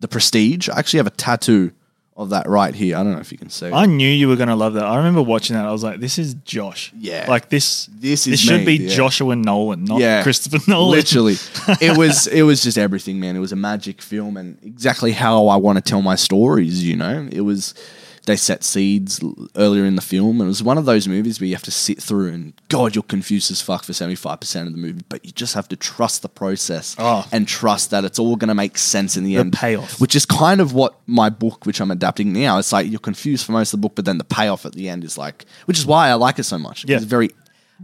[0.00, 0.70] The Prestige.
[0.70, 1.72] I actually have a tattoo
[2.18, 2.96] of that right here.
[2.96, 3.70] I don't know if you can see.
[3.70, 4.84] I knew you were going to love that.
[4.84, 5.64] I remember watching that.
[5.64, 6.92] I was like, this is Josh.
[6.98, 7.26] Yeah.
[7.28, 8.94] Like this, This this is should me, be yeah.
[8.94, 10.24] Joshua Nolan, not Yeah.
[10.24, 10.90] Christopher Nolan.
[10.98, 11.36] Literally,
[11.80, 13.36] it was it was just everything, man.
[13.36, 16.84] It was a magic film, and exactly how I want to tell my stories.
[16.84, 17.72] You know, it was.
[18.28, 19.20] They set seeds
[19.56, 21.70] earlier in the film, and it was one of those movies where you have to
[21.70, 25.00] sit through, and God, you're confused as fuck for seventy five percent of the movie,
[25.08, 27.26] but you just have to trust the process Oh.
[27.32, 29.52] and trust that it's all going to make sense in the, The end.
[29.54, 29.98] payoff.
[30.00, 33.46] which is kind of what my book, which I'm adapting now, it's like you're confused
[33.46, 35.78] for most of the book, but then the payoff at the end is like, which
[35.78, 36.84] is why I like it so much.
[36.86, 36.96] Yeah.
[36.96, 37.30] It's very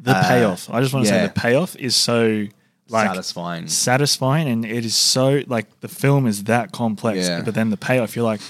[0.02, 0.68] The uh, payoff.
[0.70, 1.22] I just want to yeah.
[1.22, 2.46] say the payoff is so
[2.90, 3.66] like satisfying.
[3.68, 7.40] satisfying, and it is so like the film is that complex, Yeah.
[7.42, 8.42] but then the payoff, you're like,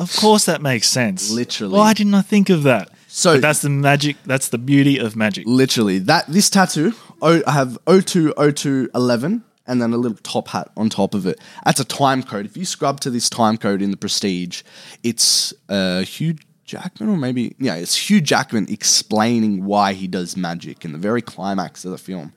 [0.00, 1.30] of course that makes sense.
[1.30, 1.74] Literally.
[1.78, 2.88] why didn't I think of that?
[3.06, 4.16] So- But that's the magic.
[4.24, 5.44] That's the beauty of magic.
[5.46, 6.92] literally that this tattoo
[7.22, 11.80] oh, i have 020211 and then a little top hat on top of it that's
[11.80, 14.62] a time code if you scrub to this time code in the prestige
[15.02, 16.34] it's uh hugh
[16.64, 21.20] jackman or maybe yeah it's hugh jackman explaining why he does magic in the very
[21.22, 22.32] climax of the film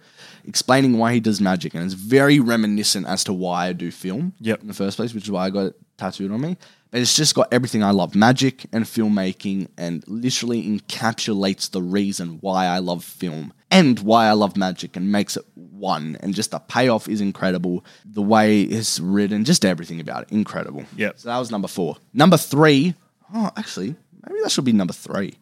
[0.46, 4.34] explaining why he does magic and it's very reminiscent as to why i do film
[4.42, 4.62] Yep.
[4.62, 6.58] in the first place which is why i got it tattooed on me
[7.02, 12.66] it's just got everything I love magic and filmmaking and literally encapsulates the reason why
[12.66, 16.18] I love film and why I love magic and makes it one.
[16.20, 17.84] And just the payoff is incredible.
[18.06, 20.86] The way it's written, just everything about it, incredible.
[20.96, 21.20] Yep.
[21.20, 21.98] So that was number four.
[22.14, 22.94] Number three,
[23.34, 23.96] oh, actually,
[24.28, 25.36] maybe that should be number three.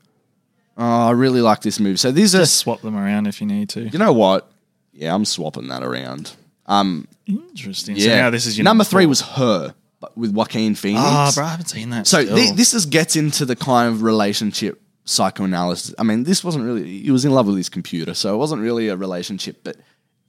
[0.78, 1.98] Oh, I really like this movie.
[1.98, 3.90] So these are, Just swap them around if you need to.
[3.90, 4.50] you know what?
[4.94, 6.34] Yeah, I'm swapping that around.
[6.66, 7.98] Um, Interesting.
[8.00, 8.22] So yeah.
[8.22, 9.10] now this is your number three four.
[9.10, 9.74] was her,
[10.16, 11.02] with Joaquin Phoenix.
[11.04, 12.08] Ah, bro, I haven't seen that.
[12.08, 12.36] So still.
[12.36, 15.94] thi- this is gets into the kind of relationship psychoanalysis.
[16.00, 17.00] I mean, this wasn't really.
[17.02, 19.62] He was in love with his computer, so it wasn't really a relationship.
[19.64, 19.78] But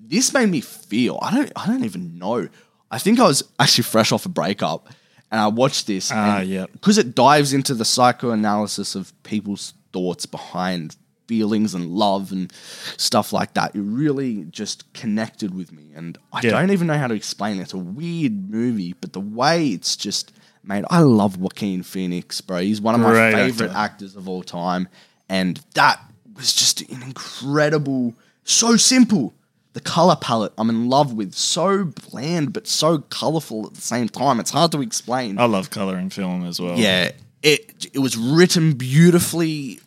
[0.01, 1.19] this made me feel.
[1.23, 1.53] I don't.
[1.57, 2.49] I don't even know.
[2.91, 4.89] I think I was actually fresh off a breakup,
[5.31, 6.11] and I watched this.
[6.13, 6.67] Ah, yeah.
[6.73, 10.97] Because it dives into the psychoanalysis of people's thoughts behind
[11.37, 12.53] feelings and love and
[12.99, 13.75] stuff like that.
[13.75, 16.51] It really just connected with me, and I Yeah.
[16.51, 17.63] don't even know how to explain it.
[17.63, 20.31] It's a weird movie, but the way it's just
[20.63, 22.59] made, I love Joaquin Phoenix, bro.
[22.61, 23.79] He's one of my Great favorite actor.
[23.79, 24.89] actors of all time,
[25.31, 26.01] and that
[26.37, 28.15] was just an incredible,
[28.45, 29.33] so simple.
[29.73, 34.07] The color palette I'm in love with, so bland but so colorful at the same
[34.11, 34.39] time.
[34.39, 35.39] It's hard to explain.
[35.39, 36.77] I love color in film as well.
[36.79, 37.13] Yeah,
[37.43, 39.81] it it was written beautifully,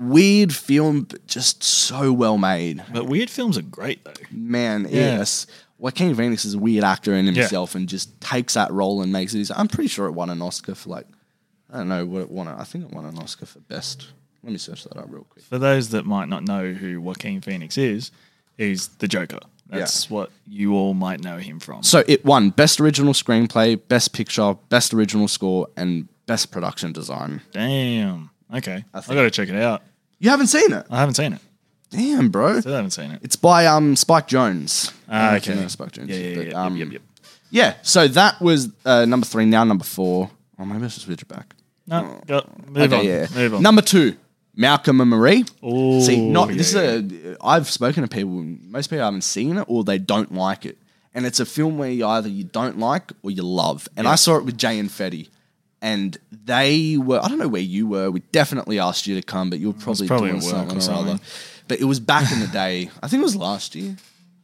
[0.00, 2.82] weird film, but just so well made.
[2.92, 4.12] But weird films are great though.
[4.30, 5.18] Man, Yeah.
[5.18, 5.46] yes.
[5.78, 9.32] Joaquin Phoenix is a weird actor in himself and just takes that role and makes
[9.34, 9.38] it.
[9.38, 11.06] his- I'm pretty sure it won an Oscar for like,
[11.72, 12.48] I don't know what it won.
[12.48, 14.08] I think it won an Oscar for best.
[14.42, 15.44] Let me search that up real quick.
[15.44, 18.10] For those that might not know who Joaquin Phoenix is,
[18.58, 19.38] he's the Joker.
[19.68, 21.82] That's what you all might know him from.
[21.84, 27.40] So it won best original screenplay, best picture, best original score, and best production design.
[27.52, 28.30] Damn.
[28.52, 28.84] Okay.
[28.92, 29.82] I, think- got to check it out.
[30.20, 30.86] You haven't seen it?
[30.90, 31.40] I haven't seen it.
[31.90, 32.60] Damn, bro.
[32.60, 33.20] Still haven't seen it.
[33.22, 34.92] It's by um Spike Jonze.
[35.08, 35.54] Ah, okay.
[35.54, 36.08] know Spike Jonze.
[36.08, 36.64] Yeah, yeah, but, yeah.
[36.64, 37.02] um, yep, yep, yep.
[37.50, 39.44] Yeah, so that was uh, number three.
[39.44, 40.30] Now number four.
[40.56, 41.54] Oh, maybe I should switch it back.
[41.88, 43.04] No, go, move on.
[43.04, 43.26] yeah.
[43.34, 43.62] Move on.
[43.62, 44.16] Number two,
[44.54, 45.44] Malcolm and Marie.
[45.64, 46.80] Ooh, See, not yeah, this yeah.
[46.82, 47.36] is a.
[47.44, 48.30] I've spoken to people.
[48.30, 50.78] Most people haven't seen it or they don't like it,
[51.12, 53.88] and it's a film where you either you don't like or you love.
[53.96, 55.28] And I saw it with Jay and Fetty,
[55.82, 57.20] and they were.
[57.22, 58.10] I don't know where you were.
[58.10, 60.80] We definitely asked you to come, but you were probably, probably doing work something or
[60.80, 61.14] something.
[61.14, 61.22] other.
[61.68, 62.90] But it was back in the day.
[63.02, 63.96] I think it was last year.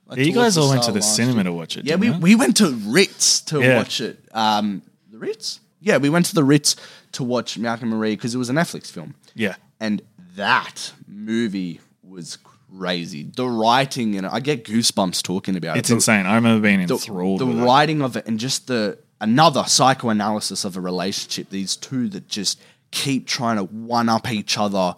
[0.06, 1.44] Like Yeah, you guys all went to the cinema year.
[1.44, 1.84] to watch it.
[1.84, 3.76] Yeah, we, we went to Ritz to Yeah.
[3.76, 4.18] watch it.
[4.32, 5.58] Um, the Ritz?
[5.80, 6.76] yeah, we went to the Ritz
[7.12, 9.16] to watch Malcolm Marie because it was a Netflix film.
[9.34, 9.56] Yeah.
[9.80, 10.02] And
[10.36, 12.38] that movie was
[12.78, 13.24] crazy.
[13.24, 15.94] The writing and I get goosebumps talking about It's it.
[15.94, 16.26] It's insane.
[16.26, 17.40] I remember being enthralled.
[17.40, 17.62] the with it.
[17.64, 22.60] writing of it and just the another psychoanalysis of a relationship these two that just
[22.90, 24.94] keep trying to one up each other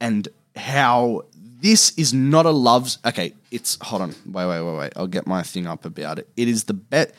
[0.00, 1.24] and how
[1.60, 5.26] this is not a love's okay it's hold on wait wait wait wait i'll get
[5.26, 7.14] my thing up about it it is the bet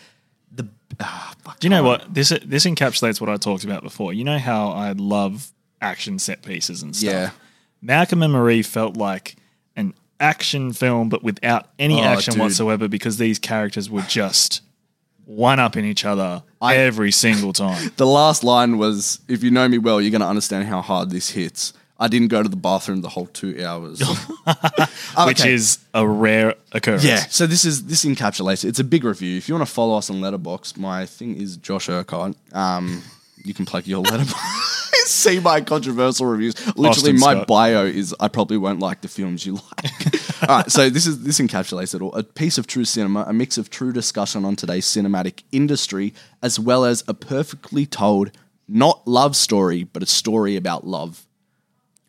[0.52, 0.68] the
[1.00, 4.14] ah, fuck, Do you know what this this encapsulates what I talked about before?
[4.14, 7.12] You know how I love action set pieces and stuff.
[7.12, 7.30] Yeah.
[7.82, 9.36] Malcolm and Marie felt like
[9.76, 12.42] an action film, but without any Oh, action dude.
[12.44, 14.62] whatsoever, because these characters were just
[15.26, 17.92] one up in each other I- every single time.
[17.98, 21.10] the last line was if you know me well you're going to understand how hard
[21.10, 24.02] this hits i didn't go to the bathroom the whole two hours
[25.26, 25.54] Which okay.
[25.54, 27.04] is a rare occurrence.
[27.06, 28.70] Yeah, so this is this encapsulates it.
[28.70, 29.38] It's a big review.
[29.38, 32.36] If you want to follow us on Letterboxd, my thing is Josh Urquhart.
[32.52, 33.02] Um,
[33.46, 34.72] you can plug your Letterboxd.
[35.06, 36.56] See my controversial reviews.
[36.76, 37.48] Literally, Austin my Scott.
[37.48, 40.42] bio is I probably won't like the films you like.
[40.50, 42.14] all right, so this is this encapsulates it all.
[42.16, 46.60] A piece of true cinema, a mix of true discussion on today's cinematic industry, as
[46.60, 48.32] well as a perfectly told,
[48.68, 51.28] not love story, but a story about love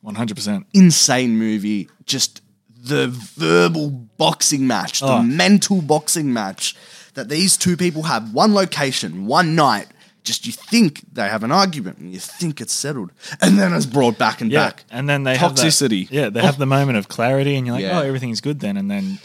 [0.00, 0.66] one hundred percent.
[0.72, 1.90] insane movie.
[2.06, 2.40] Just
[2.82, 5.22] the verbal boxing match, the Oh.
[5.22, 6.74] mental boxing match
[7.14, 8.32] that these two people have.
[8.32, 9.88] One location, one night.
[10.26, 13.86] Just you think they have an argument and you think it's settled, and then it's
[13.86, 14.84] brought back and Yeah, back.
[14.90, 16.00] and then they Toxicity.
[16.02, 18.00] Have that, yeah, they have the moment of clarity, and you're like, Yeah.
[18.00, 18.76] oh, everything's good then.
[18.76, 19.18] And then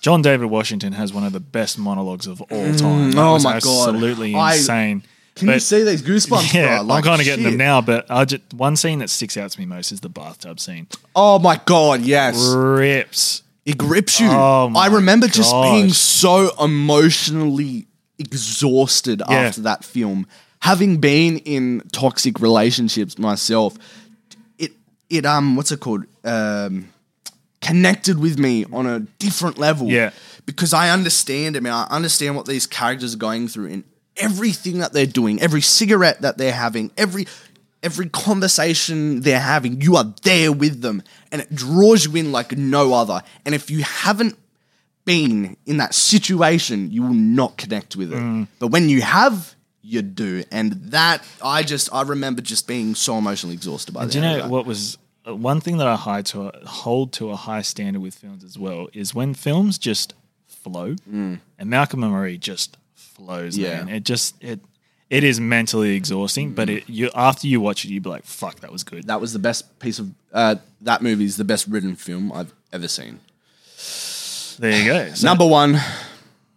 [0.00, 3.12] John David Washington has one of the best monologues of all time.
[3.12, 3.88] Mm, that oh my God.
[3.88, 5.02] absolutely I- insane.
[5.36, 6.52] Can you see these goosebumps?
[6.60, 6.80] Yeah?
[6.80, 9.48] Like, I'm kind of getting them now, but I just, one scene that sticks out
[9.52, 10.88] to me most is the bathtub scene.
[11.14, 12.36] Oh my god, yes.
[12.52, 13.44] Rips.
[13.64, 14.26] It grips you.
[14.28, 17.86] Oh my I remember just being so emotionally
[18.18, 19.36] exhausted Yeah.
[19.42, 20.26] after that film.
[20.60, 23.76] Having been in toxic relationships myself,
[24.58, 24.72] it
[25.08, 26.04] it um what's it called?
[26.24, 26.88] Um
[27.60, 29.88] connected with me on a different level.
[29.88, 30.10] Yeah.
[30.46, 33.84] Because I understand, I mean, I understand what these characters are going through and
[34.16, 37.26] everything that they're doing, every cigarette that they're having, every
[37.82, 41.02] every conversation they're having, you are there with them.
[41.30, 43.22] And it draws you in like no other.
[43.44, 44.36] And if you haven't
[45.04, 48.48] been in that situation, you will not connect with it.
[48.58, 49.54] But when you have,
[49.88, 50.44] you do.
[50.50, 54.12] And that I just I remember just being so emotionally exhausted by that.
[54.12, 57.30] Do you know what was uh, one thing that I high to a, hold to
[57.30, 60.14] a high standard with films as well is when films just
[60.46, 63.56] flow, and Malcolm and Marie just flows.
[63.56, 63.62] Mm.
[63.62, 63.84] Yeah.
[63.84, 63.94] man.
[63.94, 64.60] it just it
[65.10, 68.60] it is mentally exhausting, but it you after you watch it, you be like, "Fuck,
[68.60, 71.66] that was good." that was the best piece of uh, that movie is the best
[71.66, 73.20] written film I've ever seen.
[74.58, 75.14] there you go.
[75.14, 75.78] So, Number one,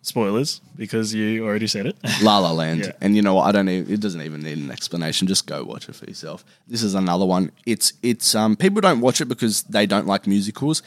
[0.02, 1.96] spoilers because you already said it.
[2.24, 2.92] La La Land, Yeah.
[3.02, 3.44] and you know what?
[3.48, 3.70] I don't.
[3.70, 5.28] Even, it doesn't even need an explanation.
[5.28, 6.44] Just go watch it for yourself.
[6.68, 7.52] This is another one.
[7.66, 10.82] It's it's um people don't watch it because they don't like musicals.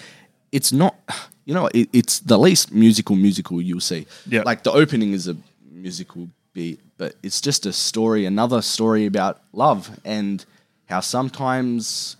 [0.52, 0.94] It's not.
[1.46, 4.06] You know, it, it's the least musical musical you'll see.
[4.26, 4.44] Yeah.
[4.46, 5.36] like the opening is a
[5.70, 10.42] musical beat, but it's just a story, another story about love and
[10.86, 12.16] how sometimes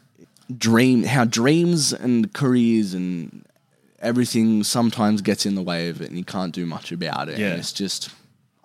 [0.59, 3.47] dream, how dreams and careers and
[4.05, 7.39] everything sometimes gets in the way of it, and you can't do much about it.
[7.39, 7.51] Yeah.
[7.51, 8.11] and it's just.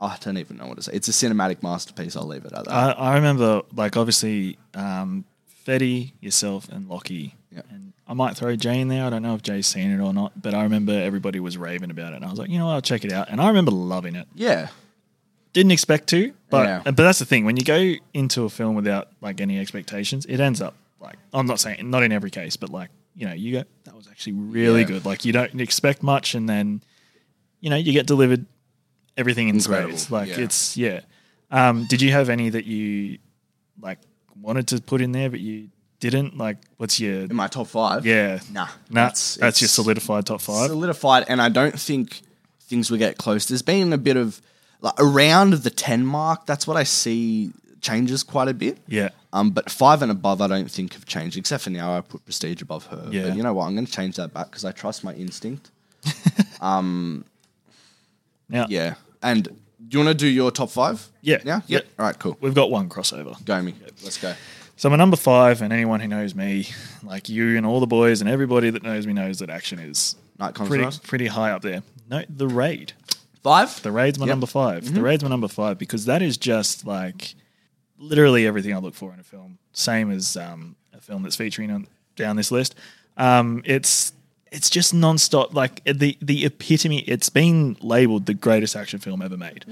[0.02, 0.94] I don't even know what to say.
[0.94, 2.16] It's a cinematic masterpiece.
[2.16, 2.72] I'll leave it at that.
[2.74, 5.26] I, I remember, like, obviously, um,
[5.68, 7.36] Fetty, yourself, and Lockie.
[7.52, 7.64] Yeah.
[7.70, 9.04] And I might throw Jay in there.
[9.06, 11.92] I don't know if Jay's seen it or not, but I remember everybody was raving
[11.92, 12.18] about it.
[12.18, 13.28] And I was like, you know what, I'll check it out.
[13.30, 14.26] And I remember loving it.
[14.36, 14.70] yeah,
[15.52, 16.82] Didn't expect to, but Yeah.
[16.86, 17.44] but that's the thing.
[17.44, 21.46] When you go into a film without like any expectations, it ends up like I'm
[21.46, 22.90] not saying not in every case, but like
[23.20, 24.88] you know, you go that was actually really Yeah.
[24.88, 25.06] good.
[25.06, 26.82] Like you don't expect much, and then
[27.60, 28.46] you know you get delivered
[29.18, 30.12] everything in Incredible, spades.
[30.12, 30.40] Like yeah.
[30.46, 31.02] it's yeah.
[31.52, 33.18] Um, did you have any that you
[33.82, 34.00] like
[34.40, 36.38] wanted to put in there, but you didn't?
[36.38, 38.06] Like, what's your in my top five.
[38.06, 38.40] yeah?
[38.52, 40.68] nah, Nah, that's, it's- your solidified top five.
[40.70, 42.22] solidified, and I don't think
[42.62, 43.48] things will get close.
[43.48, 44.42] There's been a bit of
[44.82, 46.46] like around the ten mark.
[46.46, 47.52] That's what I see
[47.82, 48.78] changes quite a bit.
[48.88, 52.02] yeah, Um, but five and above, I don't think have changed, except for now I
[52.02, 53.08] put Prestige above her.
[53.12, 53.28] Yeah.
[53.28, 53.66] But you know what?
[53.66, 55.70] I'm going to change that back because I trust my instinct.
[56.62, 57.24] now
[58.50, 58.96] Yeah.
[59.22, 59.52] And do
[59.98, 61.08] you want to do your top five?
[61.22, 61.38] Yeah.
[61.46, 61.62] Yeah.
[61.68, 61.78] Yeah.
[61.78, 61.88] Yep.
[62.00, 62.20] All right.
[62.20, 62.38] Cool.
[62.42, 63.44] we've got one crossover.
[63.46, 63.76] Go me.
[64.04, 64.34] Let's go.
[64.76, 66.70] So my number five, and anyone who knows me,
[67.04, 70.16] like you and all the boys and everybody that knows me knows that action is
[70.40, 71.84] Night comes pretty pretty high up there.
[72.10, 72.94] No, the raid.
[73.44, 73.82] Five.
[73.84, 74.34] The raid's my Yep.
[74.34, 77.36] number 5 The raid's my number five because that is just like
[78.00, 79.58] literally everything I look for in a film.
[79.74, 82.74] Same as um, a film that's featuring on down this list.
[83.18, 84.14] Um, it's
[84.52, 85.54] it's just nonstop.
[85.54, 87.00] Like the the epitome.
[87.02, 89.66] It's been labeled the greatest action film ever made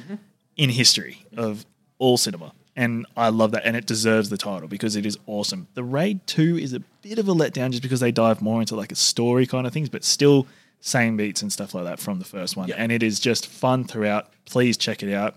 [0.55, 1.65] in history of
[1.99, 2.51] all cinema.
[2.75, 5.67] and I love that, and it deserves the title because it is awesome.
[5.73, 8.75] The Raid Two is a bit of a letdown just because they dive more into
[8.75, 10.45] like a story kind of things, but still
[10.79, 12.75] same beats and stuff like that from the first one, Yeah.
[12.77, 14.29] and it is just fun throughout.
[14.45, 15.35] Please check it out.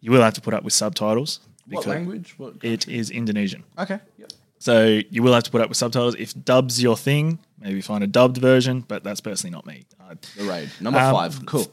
[0.00, 1.38] You will have to put up with subtitles.
[1.68, 2.34] What language?
[2.38, 2.54] What?
[2.62, 3.64] It is Indonesian.
[3.78, 3.98] Okay.
[4.18, 4.32] Yep.
[4.58, 6.14] So you will have to put up with subtitles.
[6.16, 9.84] If dub's your thing, maybe find a dubbed version, but that's personally not me.
[10.00, 11.46] Uh, The raid number Um, five.
[11.46, 11.70] Cool.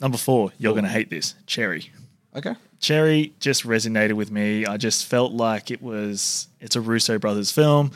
[0.00, 1.90] number four, you're going to hate this Cherry.
[2.36, 2.54] Okay.
[2.78, 4.64] Cherry just resonated with me.
[4.66, 7.90] I just felt like it was, it's a Russo brothers film.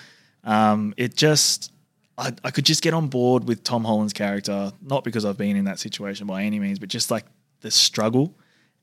[0.45, 1.73] Um, it just,
[2.19, 5.57] I, I could just get on board with Tom Holland's character, not because I've been
[5.57, 7.25] in that situation by any means, but just like
[7.63, 8.35] the struggle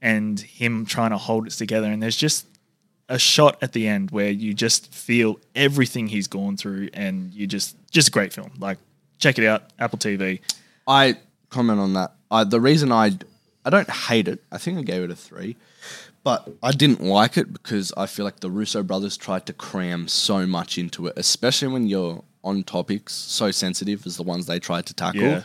[0.03, 1.87] and him trying to hold it together.
[1.87, 2.45] And there's just
[3.09, 7.47] a shot at the end where you just feel everything he's gone through, and you
[7.47, 8.51] just just a great film.
[8.59, 8.77] Like
[9.17, 10.41] check it out, Apple TV.
[10.87, 11.15] I
[11.49, 12.11] comment on that.
[12.29, 13.17] I, the reason I
[13.65, 14.43] I don't hate it.
[14.51, 15.55] I think I gave it a three,
[16.23, 20.07] but I didn't like it because I feel like the Russo brothers tried to cram
[20.07, 24.59] so much into it, especially when you're on topics so sensitive as the ones they
[24.59, 25.21] tried to tackle.
[25.21, 25.43] Yeah.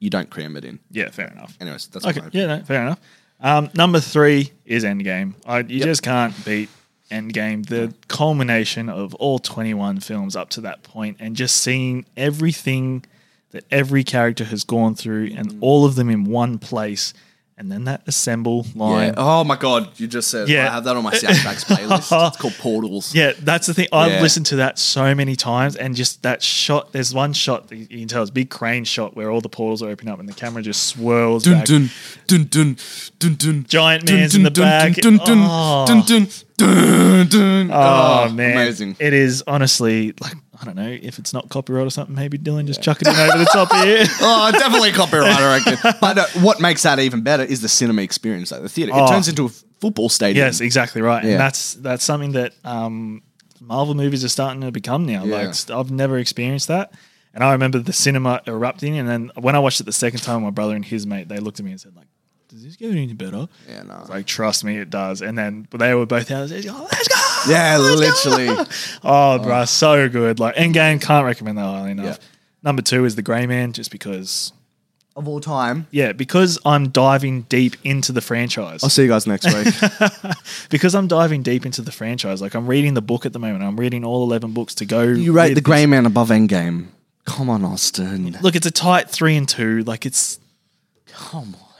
[0.00, 0.80] You don't cram it in.
[0.90, 1.56] Yeah, fair enough.
[1.60, 2.98] Anyways, that's Okay, yeah, no, fair enough.
[3.40, 5.34] Um, number three is Endgame.
[5.46, 6.68] I, you just can't beat
[7.10, 7.66] Endgame.
[7.66, 13.04] The culmination of all 21 films up to that point, and just seeing everything
[13.50, 17.12] that every character has gone through, and all of them in one place,
[17.56, 19.08] and then that assemble line.
[19.08, 19.14] Yeah.
[19.16, 20.68] Oh my god, you just said Yeah.
[20.68, 22.28] I have that on my soundtracks playlist.
[22.28, 23.14] It's called Portals.
[23.14, 23.86] Yeah, that's the thing.
[23.92, 24.20] I've Yeah.
[24.22, 26.92] listened to that so many times, and just that shot.
[26.92, 29.48] There's one shot that you can tell it's a big crane shot where all the
[29.48, 31.66] portals are opening up, and the camera just swirls Dun back.
[31.66, 31.90] dun
[32.26, 32.76] dun dun
[33.18, 33.64] dun dun.
[33.68, 34.94] Giant dun, man's in the dun, back.
[34.96, 35.84] Dun dun Oh.
[35.86, 36.26] dun dun
[36.56, 37.70] dun dun.
[37.70, 38.96] Oh, ah, man, amazing.
[38.98, 40.34] It is honestly like
[40.64, 42.14] I don't know if it's not copyright or something.
[42.14, 44.04] Maybe Dylan just chuck it in over the top here.
[44.20, 45.92] Oh, definitely copyright, I reckon.
[46.00, 48.92] But uh, what makes that even better is the cinema experience at the theater.
[48.92, 49.08] It Oh.
[49.08, 50.46] turns into a f- football stadium.
[50.46, 51.22] yes, exactly right.
[51.24, 51.30] Yeah.
[51.32, 53.22] And that's that's something that um,
[53.60, 55.24] Marvel movies are starting to become now.
[55.24, 55.46] Yeah.
[55.48, 56.92] Like I've never experienced that.
[57.34, 60.42] And I remember the cinema erupting, and then when I watched it the second time,
[60.42, 62.06] my brother and his mate they looked at me and said, "Like,
[62.54, 64.04] does this get any better?" Yeah, no.
[64.08, 66.48] Like, "Trust me, it does." And then they were both out.
[66.48, 68.48] They go, oh, "Let's go!" yeah, literally.
[69.02, 69.64] Oh, bruh, oh.
[69.66, 70.40] so good.
[70.40, 72.18] Like Endgame, can't recommend that highly enough.
[72.18, 72.26] Yeah.
[72.62, 74.52] Number two is The Grey Man, just because
[75.16, 75.86] of all time.
[75.90, 78.82] Yeah, because I'm diving deep into the franchise.
[78.82, 79.74] I'll see you guys next week.
[80.70, 82.40] because I'm diving deep into the franchise.
[82.40, 83.62] Like I'm reading the book at the moment.
[83.62, 85.02] I'm reading all 11 books to go.
[85.02, 86.86] you rate with the Grey Man above Endgame.
[87.26, 88.36] Come on, Austin.
[88.42, 89.82] Look, it's a tight three and two.
[89.84, 90.38] Like it's,
[91.06, 91.73] Come on.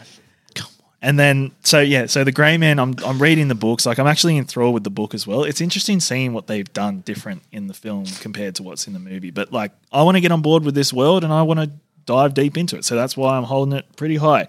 [1.05, 2.79] And then so yeah, so the Grey Man.
[2.79, 3.85] I'm I'm reading the books.
[3.85, 5.45] Like I'm actually enthralled with the book as well.
[5.45, 8.99] It's interesting seeing what they've done different in the film compared to what's in the
[8.99, 9.31] movie.
[9.31, 11.71] But like I want to get on board with this world and I want to
[12.07, 12.87] dive deep into it.
[12.87, 14.49] So that's why I'm holding it pretty high.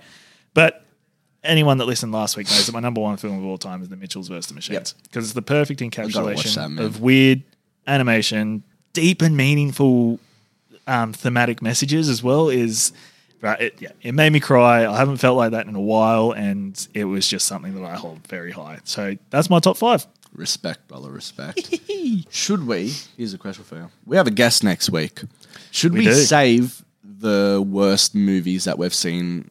[0.54, 0.86] But
[1.44, 3.90] anyone that listened last week knows that my number one film of all time is
[3.90, 4.48] The Mitchells vs.
[4.48, 7.44] the Machines because it's the perfect watch that, encapsulation of weird
[7.86, 10.22] animation, deep and meaningful
[10.88, 12.48] um, thematic messages as well.
[12.48, 12.94] Is
[13.46, 14.86] right, it, yeah, it made me cry.
[14.86, 17.96] I haven't felt like that in a while, and it was just something that I
[17.96, 18.80] hold very high.
[18.84, 20.06] So that's my top five.
[20.34, 21.80] Respect, brother, respect.
[22.30, 22.92] Should we?
[23.18, 23.90] Here's a question for you.
[24.06, 25.22] We have a guest next week.
[25.72, 29.50] Should We we, save the worst movies that we've seen?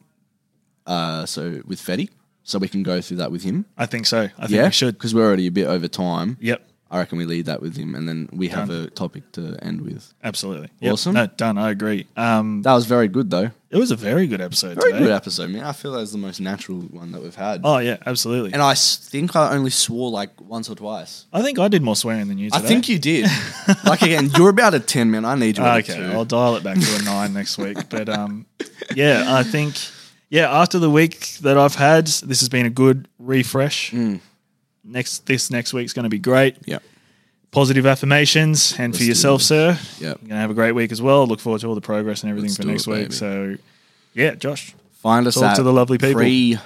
[0.85, 2.09] Uh, so with Fetty,
[2.43, 3.65] so we can go through that with him.
[3.75, 4.29] I think so.
[4.37, 4.93] I think yeah, we should.
[4.95, 6.37] because we're already a bit over time.
[6.39, 9.57] Yep, I reckon we leave that with him, and then we have a topic to
[9.61, 10.13] end with.
[10.23, 10.69] absolutely.
[10.79, 10.93] Yep.
[10.93, 11.13] Awesome.
[11.15, 11.57] No, done.
[11.57, 12.05] I agree.
[12.15, 13.49] Um, That was very good, though.
[13.71, 15.05] it was a very good episode Very today.
[15.05, 15.63] good episode, man.
[15.63, 17.61] I feel that was the most natural one that we've had.
[17.63, 18.53] Oh yeah, absolutely.
[18.53, 21.25] And I s- think I only swore like once or twice.
[21.33, 22.61] I think I did more swearing than you did.
[22.63, 23.25] I think you did.
[23.85, 25.25] like again, you're about a ten, man.
[25.25, 25.63] I need you.
[25.63, 26.11] At Okay, two.
[26.13, 27.89] I'll dial it back to a nine next week.
[27.89, 28.45] But um,
[28.95, 29.75] yeah, I think
[30.29, 33.91] yeah, after the week that I've had, this has been a good refresh.
[34.85, 34.91] Mm.
[34.91, 36.57] Next, this next week's going to be great.
[36.65, 36.83] Yep.
[37.51, 39.77] Positive affirmations, and for yourself, sir.
[39.99, 39.99] Yep.
[40.01, 41.25] You're going to have a great week as well.
[41.25, 42.99] Look forward to all the progress and everything Let's for next it, week.
[43.03, 43.13] baby.
[43.13, 43.57] So,
[44.13, 46.15] yeah, Josh, Find us Talk to the lovely people.
[46.15, 46.57] Pre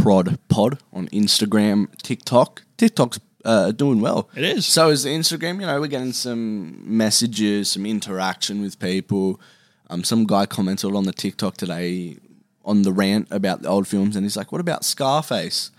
[0.00, 2.62] Prod Pod on Instagram, TikTok.
[2.76, 4.28] TikTok's uh, doing well.
[4.36, 4.66] It is.
[4.66, 5.60] So is the Instagram.
[5.60, 9.40] You know, we're getting some messages, some interaction with people.
[9.88, 12.18] Um, some guy commented on the TikTok today
[12.64, 15.70] on the rant about the old films, and he's like, "What about Scarface?"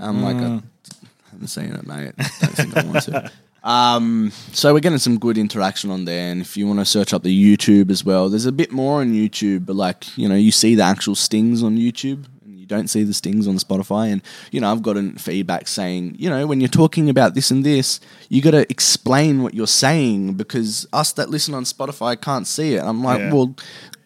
[0.00, 0.60] I'm like, Uh.
[0.60, 0.99] I
[1.30, 2.12] haven't seen it, mate.
[2.18, 3.30] I don't think I want to.
[3.62, 7.12] Um, so we're getting some good interaction on there, and if you want to search
[7.12, 9.66] up the YouTube as well, there's a bit more on YouTube.
[9.66, 13.02] But like, you know, you see the actual stings on YouTube, and you don't see
[13.02, 14.12] the stings on Spotify.
[14.12, 17.62] And you know, I've gotten feedback saying, you know, when you're talking about this and
[17.62, 18.00] this,
[18.30, 22.76] you got to explain what you're saying because us that listen on Spotify can't see
[22.76, 22.82] it.
[22.82, 23.34] I'm like, Yeah.
[23.34, 23.54] well.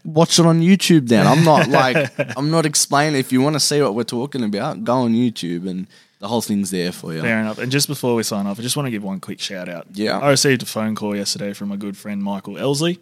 [0.07, 1.27] Watch it on YouTube then.
[1.27, 3.19] I'm not like I'm not explaining.
[3.19, 5.87] If you want to see what we're talking about, go on YouTube and
[6.25, 7.21] the whole thing's there for you.
[7.21, 7.59] Fair enough.
[7.59, 9.87] And just before we sign off, I just want to give one quick shout out.
[9.93, 10.19] Yeah.
[10.19, 12.99] I received a phone call yesterday from my good friend Michael Elsley.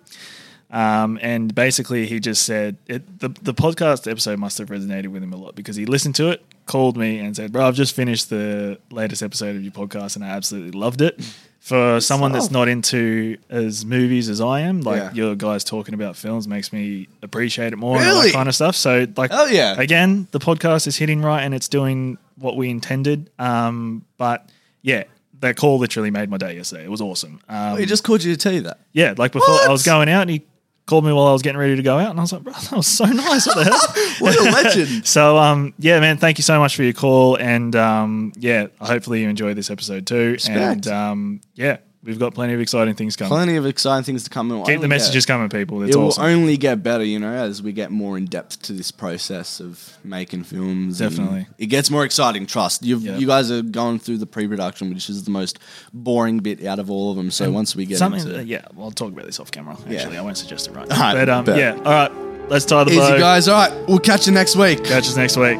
[0.72, 5.22] Um, and basically, he just said it, the the podcast episode must have resonated with
[5.22, 7.94] him a lot because he listened to it, called me, and said, "Bro, I've just
[7.94, 11.20] finished the latest episode of your podcast, and I absolutely loved it."
[11.60, 15.12] For someone that's not into as movies as I am, like Yeah.
[15.12, 18.54] your guys talking about films makes me appreciate it more and all that kind of
[18.56, 18.74] stuff.
[18.74, 19.76] So, like, oh yeah.
[19.78, 23.30] again, the podcast is hitting right and it's doing what we intended.
[23.38, 24.50] Um, but
[24.82, 25.04] yeah,
[25.40, 26.84] that call literally made my day yesterday.
[26.84, 27.40] It was awesome.
[27.48, 28.80] Um, He just called you to tell you that.
[28.92, 30.44] yeah, like before I was going out and he
[30.86, 32.52] called me while I was getting ready to go out, and I was like, bro,
[32.52, 33.46] that was so nice.
[33.46, 34.14] What the hell?
[34.20, 35.06] What a legend.
[35.06, 39.22] So, um, yeah, man, thank you so much for your call, and um, yeah, hopefully
[39.22, 40.32] you enjoyed this episode too.
[40.32, 40.58] Respect.
[40.58, 43.28] And um, yeah, we've got plenty of exciting things coming.
[43.30, 44.50] Plenty of exciting things to come.
[44.50, 45.82] It will Keep the only messages coming, people.
[45.82, 46.24] It's It will awesome.
[46.24, 49.96] only get better, you know, as we get more in depth to this process of
[50.04, 51.00] making films.
[51.00, 51.46] and Definitely.
[51.58, 52.46] it gets more exciting.
[52.46, 52.96] Trust Yeah.
[53.16, 55.58] you guys are going through the pre-production, which is the most
[55.92, 57.30] boring bit out of all of them.
[57.30, 59.76] So once we get Something, into yeah, well, I'll talk about this off camera.
[59.88, 59.98] Yeah.
[60.00, 61.00] Actually, I won't suggest it right now.
[61.00, 61.56] right, but um, bet.
[61.58, 62.12] yeah, all right,
[62.48, 63.18] let's tie the easy, bow.
[63.18, 63.48] guys.
[63.48, 64.82] All right, we'll catch you next week.
[64.84, 65.58] Catch us next week.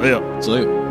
[0.00, 0.40] See ya.
[0.40, 0.89] See you.